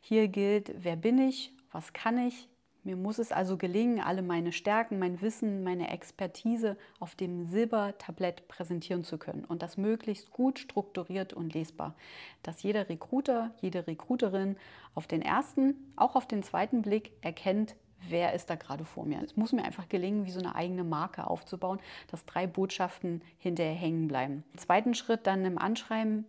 Hier 0.00 0.28
gilt, 0.28 0.72
wer 0.76 0.94
bin 0.94 1.18
ich, 1.18 1.52
was 1.72 1.92
kann 1.92 2.16
ich, 2.28 2.48
Mir 2.82 2.96
muss 2.96 3.18
es 3.18 3.30
also 3.30 3.56
gelingen, 3.58 4.00
alle 4.00 4.22
meine 4.22 4.52
Stärken, 4.52 4.98
mein 4.98 5.20
Wissen, 5.20 5.62
meine 5.62 5.90
Expertise 5.90 6.78
auf 6.98 7.14
dem 7.14 7.44
Silbertablett 7.44 8.48
präsentieren 8.48 9.04
zu 9.04 9.18
können 9.18 9.44
und 9.44 9.62
das 9.62 9.76
möglichst 9.76 10.30
gut 10.30 10.58
strukturiert 10.58 11.32
und 11.34 11.52
lesbar, 11.52 11.94
dass 12.42 12.62
jeder 12.62 12.88
Recruiter, 12.88 13.50
jede 13.60 13.86
Recruiterin 13.86 14.56
auf 14.94 15.06
den 15.06 15.20
ersten, 15.20 15.92
auch 15.96 16.16
auf 16.16 16.26
den 16.26 16.42
zweiten 16.42 16.80
Blick 16.80 17.12
erkennt, 17.20 17.76
wer 18.08 18.32
ist 18.32 18.48
da 18.48 18.54
gerade 18.54 18.86
vor 18.86 19.04
mir. 19.04 19.22
Es 19.22 19.36
muss 19.36 19.52
mir 19.52 19.64
einfach 19.64 19.88
gelingen, 19.88 20.24
wie 20.24 20.30
so 20.30 20.40
eine 20.40 20.54
eigene 20.54 20.84
Marke 20.84 21.26
aufzubauen, 21.26 21.80
dass 22.08 22.24
drei 22.24 22.46
Botschaften 22.46 23.22
hinterher 23.38 23.74
hängen 23.74 24.08
bleiben. 24.08 24.44
Im 24.52 24.58
zweiten 24.58 24.94
Schritt 24.94 25.26
dann 25.26 25.44
im 25.44 25.58
Anschreiben 25.58 26.24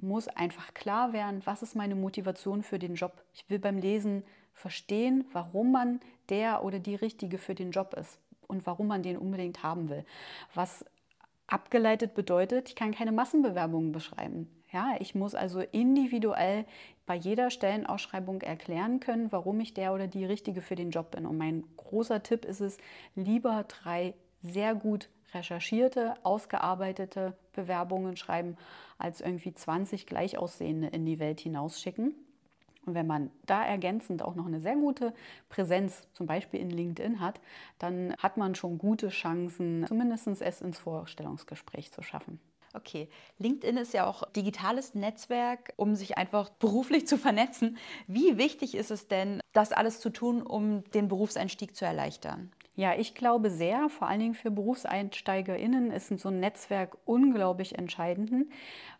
muss 0.00 0.28
einfach 0.28 0.74
klar 0.74 1.12
werden, 1.12 1.40
was 1.44 1.62
ist 1.62 1.74
meine 1.76 1.94
Motivation 1.94 2.62
für 2.62 2.78
den 2.78 2.94
Job. 2.94 3.24
Ich 3.32 3.48
will 3.48 3.58
beim 3.58 3.78
Lesen 3.78 4.22
verstehen, 4.54 5.24
warum 5.32 5.72
man 5.72 6.00
der 6.30 6.64
oder 6.64 6.78
die 6.78 6.94
Richtige 6.94 7.38
für 7.38 7.54
den 7.54 7.70
Job 7.70 7.94
ist 7.94 8.18
und 8.46 8.66
warum 8.66 8.86
man 8.86 9.02
den 9.02 9.18
unbedingt 9.18 9.62
haben 9.62 9.90
will. 9.90 10.04
Was 10.54 10.84
abgeleitet 11.46 12.14
bedeutet, 12.14 12.70
ich 12.70 12.76
kann 12.76 12.94
keine 12.94 13.12
Massenbewerbungen 13.12 13.92
beschreiben. 13.92 14.48
Ja, 14.72 14.96
ich 14.98 15.14
muss 15.14 15.34
also 15.34 15.60
individuell 15.60 16.64
bei 17.06 17.14
jeder 17.14 17.50
Stellenausschreibung 17.50 18.40
erklären 18.40 18.98
können, 18.98 19.30
warum 19.30 19.60
ich 19.60 19.74
der 19.74 19.92
oder 19.92 20.06
die 20.06 20.24
Richtige 20.24 20.62
für 20.62 20.74
den 20.74 20.90
Job 20.90 21.12
bin. 21.12 21.26
Und 21.26 21.36
mein 21.38 21.64
großer 21.76 22.22
Tipp 22.22 22.44
ist 22.44 22.60
es, 22.60 22.78
lieber 23.14 23.64
drei 23.68 24.14
sehr 24.42 24.74
gut 24.74 25.08
recherchierte, 25.32 26.14
ausgearbeitete 26.22 27.36
Bewerbungen 27.52 28.16
schreiben, 28.16 28.56
als 28.98 29.20
irgendwie 29.20 29.54
20 29.54 30.06
gleich 30.06 30.38
aussehende 30.38 30.88
in 30.88 31.04
die 31.04 31.18
Welt 31.18 31.40
hinausschicken. 31.40 32.14
Und 32.86 32.94
wenn 32.94 33.06
man 33.06 33.30
da 33.46 33.64
ergänzend 33.64 34.22
auch 34.22 34.34
noch 34.34 34.46
eine 34.46 34.60
sehr 34.60 34.76
gute 34.76 35.14
Präsenz, 35.48 36.06
zum 36.12 36.26
Beispiel 36.26 36.60
in 36.60 36.70
LinkedIn 36.70 37.20
hat, 37.20 37.40
dann 37.78 38.14
hat 38.18 38.36
man 38.36 38.54
schon 38.54 38.78
gute 38.78 39.08
Chancen, 39.08 39.84
zumindest 39.86 40.26
es 40.26 40.60
ins 40.60 40.78
Vorstellungsgespräch 40.78 41.92
zu 41.92 42.02
schaffen. 42.02 42.40
Okay, 42.74 43.08
LinkedIn 43.38 43.76
ist 43.76 43.94
ja 43.94 44.04
auch 44.04 44.24
digitales 44.32 44.94
Netzwerk, 44.94 45.72
um 45.76 45.94
sich 45.94 46.18
einfach 46.18 46.50
beruflich 46.50 47.06
zu 47.06 47.16
vernetzen. 47.16 47.78
Wie 48.08 48.36
wichtig 48.36 48.74
ist 48.74 48.90
es 48.90 49.06
denn, 49.06 49.40
das 49.52 49.72
alles 49.72 50.00
zu 50.00 50.10
tun, 50.10 50.42
um 50.42 50.82
den 50.90 51.06
Berufseinstieg 51.06 51.76
zu 51.76 51.84
erleichtern? 51.84 52.50
Ja, 52.76 52.94
ich 52.96 53.14
glaube 53.14 53.50
sehr, 53.50 53.88
vor 53.88 54.08
allen 54.08 54.18
Dingen 54.20 54.34
für 54.34 54.50
BerufseinsteigerInnen 54.50 55.92
ist 55.92 56.08
so 56.18 56.28
ein 56.28 56.40
Netzwerk 56.40 56.96
unglaublich 57.04 57.78
entscheidend, 57.78 58.46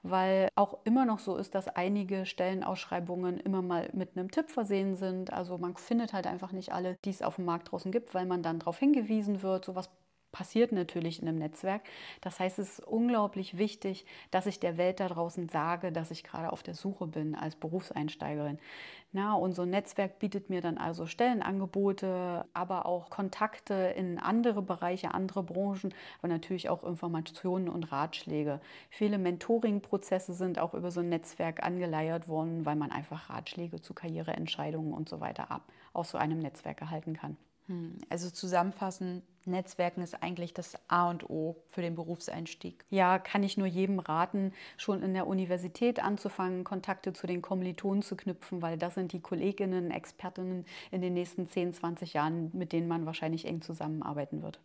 weil 0.03 0.49
auch 0.55 0.79
immer 0.85 1.05
noch 1.07 1.19
so 1.19 1.37
ist, 1.37 1.55
dass 1.57 1.67
einige 1.69 2.25
Stellenausschreibungen 2.25 3.39
immer 3.41 3.63
mal 3.63 3.91
mit 3.93 4.17
einem 4.17 4.31
Tipp 4.31 4.51
versehen 4.51 4.95
sind. 4.97 5.33
Also 5.33 5.59
man 5.59 5.77
findet 5.77 6.13
halt 6.13 6.27
einfach 6.29 6.53
nicht 6.53 6.73
alle, 6.73 6.97
die 7.05 7.11
es 7.11 7.23
auf 7.23 7.37
dem 7.37 7.47
Markt 7.47 7.73
draußen 7.73 7.91
gibt, 7.91 8.15
weil 8.15 8.27
man 8.27 8.43
dann 8.45 8.61
darauf 8.61 8.79
hingewiesen 8.79 9.43
wird, 9.43 9.65
sowas 9.65 9.91
passiert 10.35 10.73
natürlich 10.73 11.23
in 11.23 11.29
einem 11.29 11.39
Netzwerk. 11.39 11.83
Das 12.21 12.41
heißt, 12.41 12.59
es 12.59 12.81
ist 12.81 12.87
unglaublich 12.87 13.57
wichtig, 13.57 14.05
dass 14.33 14.47
ich 14.47 14.59
der 14.59 14.77
Welt 14.77 14.99
da 14.99 15.07
draußen 15.07 15.49
sage, 15.49 15.93
dass 15.93 16.11
ich 16.11 16.25
gerade 16.25 16.53
auf 16.53 16.65
der 16.65 16.75
Suche 16.75 17.07
bin 17.07 17.37
als 17.37 17.55
Berufseinsteigerin. 17.55 18.59
Na, 19.13 19.35
und 19.35 19.55
so 19.55 19.63
ein 19.63 19.71
Netzwerk 19.71 20.19
bietet 20.19 20.51
mir 20.51 20.61
dann 20.61 20.77
also 20.77 21.07
Stellenangebote, 21.07 22.47
aber 22.53 22.85
auch 22.85 23.11
Kontakte 23.11 23.95
in 23.97 24.19
andere 24.19 24.61
Bereiche, 24.61 25.15
andere 25.15 25.45
Branchen, 25.45 25.95
aber 26.19 26.27
natürlich 26.27 26.69
auch 26.69 26.83
Informationen 26.83 27.69
und 27.69 27.93
Ratschläge. 27.93 28.61
Viele 28.91 29.19
Mentoring-Prozesse 29.19 30.35
sind 30.35 30.59
auch 30.59 30.75
über 30.75 30.91
so 30.91 30.99
ein 30.99 31.11
Netzwerk 31.11 31.63
angeleiert 31.63 32.27
worden, 32.27 32.67
weil 32.67 32.75
man 32.75 32.91
einfach 32.91 33.31
Ratschläge 33.31 33.81
zu 33.81 33.95
Karriereentscheidungen 33.95 34.93
und 34.93 35.09
so 35.09 35.21
weiter 35.21 35.53
ab 35.53 35.63
aus 35.93 36.11
so 36.11 36.19
einem 36.19 36.41
Netzwerk 36.41 36.81
erhalten 36.81 37.15
kann. 37.15 37.37
Hm, 37.67 37.99
also 38.11 38.31
zusammenfassend, 38.31 39.23
Netzwerken 39.47 40.03
ist 40.03 40.23
eigentlich 40.23 40.55
das 40.55 40.75
A 40.89 41.11
und 41.11 41.29
O 41.29 41.57
für 41.71 41.83
den 41.83 41.95
Berufseinstieg. 41.95 42.85
Ja, 42.91 43.19
kann 43.19 43.43
ich 43.43 43.57
nur 43.57 43.67
jedem 43.67 43.99
raten, 43.99 44.53
schon 44.77 45.03
in 45.03 45.15
der 45.15 45.27
Universität 45.27 46.03
anzufangen, 46.03 46.65
Kontakte 46.65 47.13
zu 47.13 47.27
den 47.27 47.43
Kommilitonen 47.43 48.03
zu 48.03 48.17
knüpfen, 48.17 48.63
weil 48.63 48.79
das 48.79 48.95
sind 48.95 49.13
die 49.13 49.21
Kolleginnen, 49.21 49.91
Expertinnen 49.91 50.65
in 50.91 51.03
den 51.03 51.15
nächsten 51.15 51.47
10, 51.49 51.75
20 51.75 52.15
Jahren, 52.15 52.51
mit 52.55 52.73
denen 52.73 52.89
man 52.89 53.07
wahrscheinlich 53.07 53.47
eng 53.47 53.61
zusammenarbeiten 53.63 54.43
wird. 54.43 54.61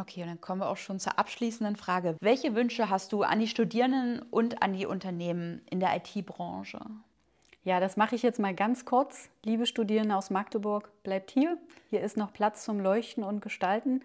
Okay, 0.00 0.22
und 0.22 0.28
dann 0.28 0.40
kommen 0.40 0.60
wir 0.60 0.68
auch 0.70 0.76
schon 0.76 1.00
zur 1.00 1.18
abschließenden 1.18 1.76
Frage. 1.76 2.16
Welche 2.20 2.54
Wünsche 2.54 2.88
hast 2.88 3.12
du 3.12 3.22
an 3.24 3.40
die 3.40 3.48
Studierenden 3.48 4.22
und 4.30 4.62
an 4.62 4.72
die 4.72 4.86
Unternehmen 4.86 5.60
in 5.70 5.80
der 5.80 5.96
IT-Branche? 5.96 6.80
Ja, 7.64 7.80
das 7.80 7.96
mache 7.96 8.14
ich 8.14 8.22
jetzt 8.22 8.38
mal 8.38 8.54
ganz 8.54 8.84
kurz. 8.84 9.28
Liebe 9.44 9.66
Studierende 9.66 10.16
aus 10.16 10.30
Magdeburg, 10.30 10.90
bleibt 11.02 11.30
hier. 11.30 11.58
Hier 11.90 12.00
ist 12.00 12.16
noch 12.16 12.32
Platz 12.32 12.64
zum 12.64 12.80
Leuchten 12.80 13.24
und 13.24 13.40
Gestalten. 13.42 14.02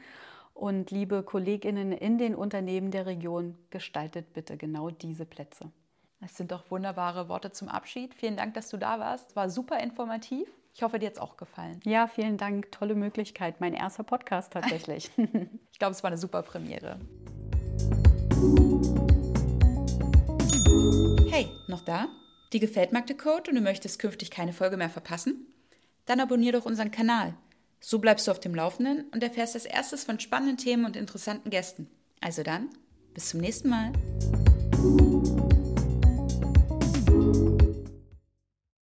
Und 0.54 0.92
liebe 0.92 1.24
Kolleginnen 1.24 1.92
in 1.92 2.18
den 2.18 2.36
Unternehmen 2.36 2.92
der 2.92 3.06
Region, 3.06 3.58
gestaltet 3.70 4.34
bitte 4.34 4.58
genau 4.58 4.90
diese 4.90 5.26
Plätze. 5.26 5.72
Das 6.20 6.38
sind 6.38 6.52
doch 6.52 6.70
wunderbare 6.72 7.28
Worte 7.28 7.52
zum 7.52 7.70
Abschied. 7.70 8.14
Vielen 8.14 8.38
Dank, 8.38 8.54
dass 8.54 8.70
du 8.70 8.78
da 8.78 9.00
warst. 9.00 9.36
War 9.36 9.50
super 9.50 9.80
informativ. 9.80 10.48
Ich 10.74 10.82
hoffe, 10.82 10.98
dir 10.98 11.08
hat 11.08 11.14
es 11.14 11.20
auch 11.20 11.38
gefallen. 11.38 11.80
Ja, 11.84 12.08
vielen 12.08 12.38
Dank. 12.38 12.72
Tolle 12.72 12.96
Möglichkeit. 12.96 13.62
Mein 13.62 13.74
erster 13.74 14.04
Podcast 14.04 14.54
tatsächlich. 14.54 15.12
ich 15.72 15.80
glaube, 15.80 15.92
es 15.92 16.02
war 16.02 16.10
eine 16.10 16.18
super 16.18 16.42
Premiere. 16.42 16.98
Hey, 21.30 21.50
noch 21.68 21.82
da? 21.82 22.08
Dir 22.54 22.60
gefällt 22.60 22.94
Magde 22.94 23.16
und 23.50 23.56
du 23.56 23.62
möchtest 23.62 23.98
künftig 23.98 24.30
keine 24.30 24.54
Folge 24.54 24.78
mehr 24.78 24.92
verpassen? 24.92 25.48
Dann 26.06 26.20
abonniere 26.20 26.60
doch 26.60 26.68
unseren 26.68 26.92
Kanal. 26.92 27.34
So 27.80 27.98
bleibst 27.98 28.28
du 28.28 28.32
auf 28.32 28.40
dem 28.40 28.54
Laufenden 28.54 29.06
und 29.12 29.24
erfährst 29.24 29.56
als 29.56 29.66
erstes 29.66 30.04
von 30.04 30.20
spannenden 30.20 30.58
Themen 30.58 30.86
und 30.86 30.96
interessanten 30.96 31.50
Gästen. 31.50 31.90
Also 32.22 32.44
dann, 32.44 32.70
bis 33.16 33.30
zum 33.30 33.42
nächsten 33.42 33.70
Mal. 33.70 33.92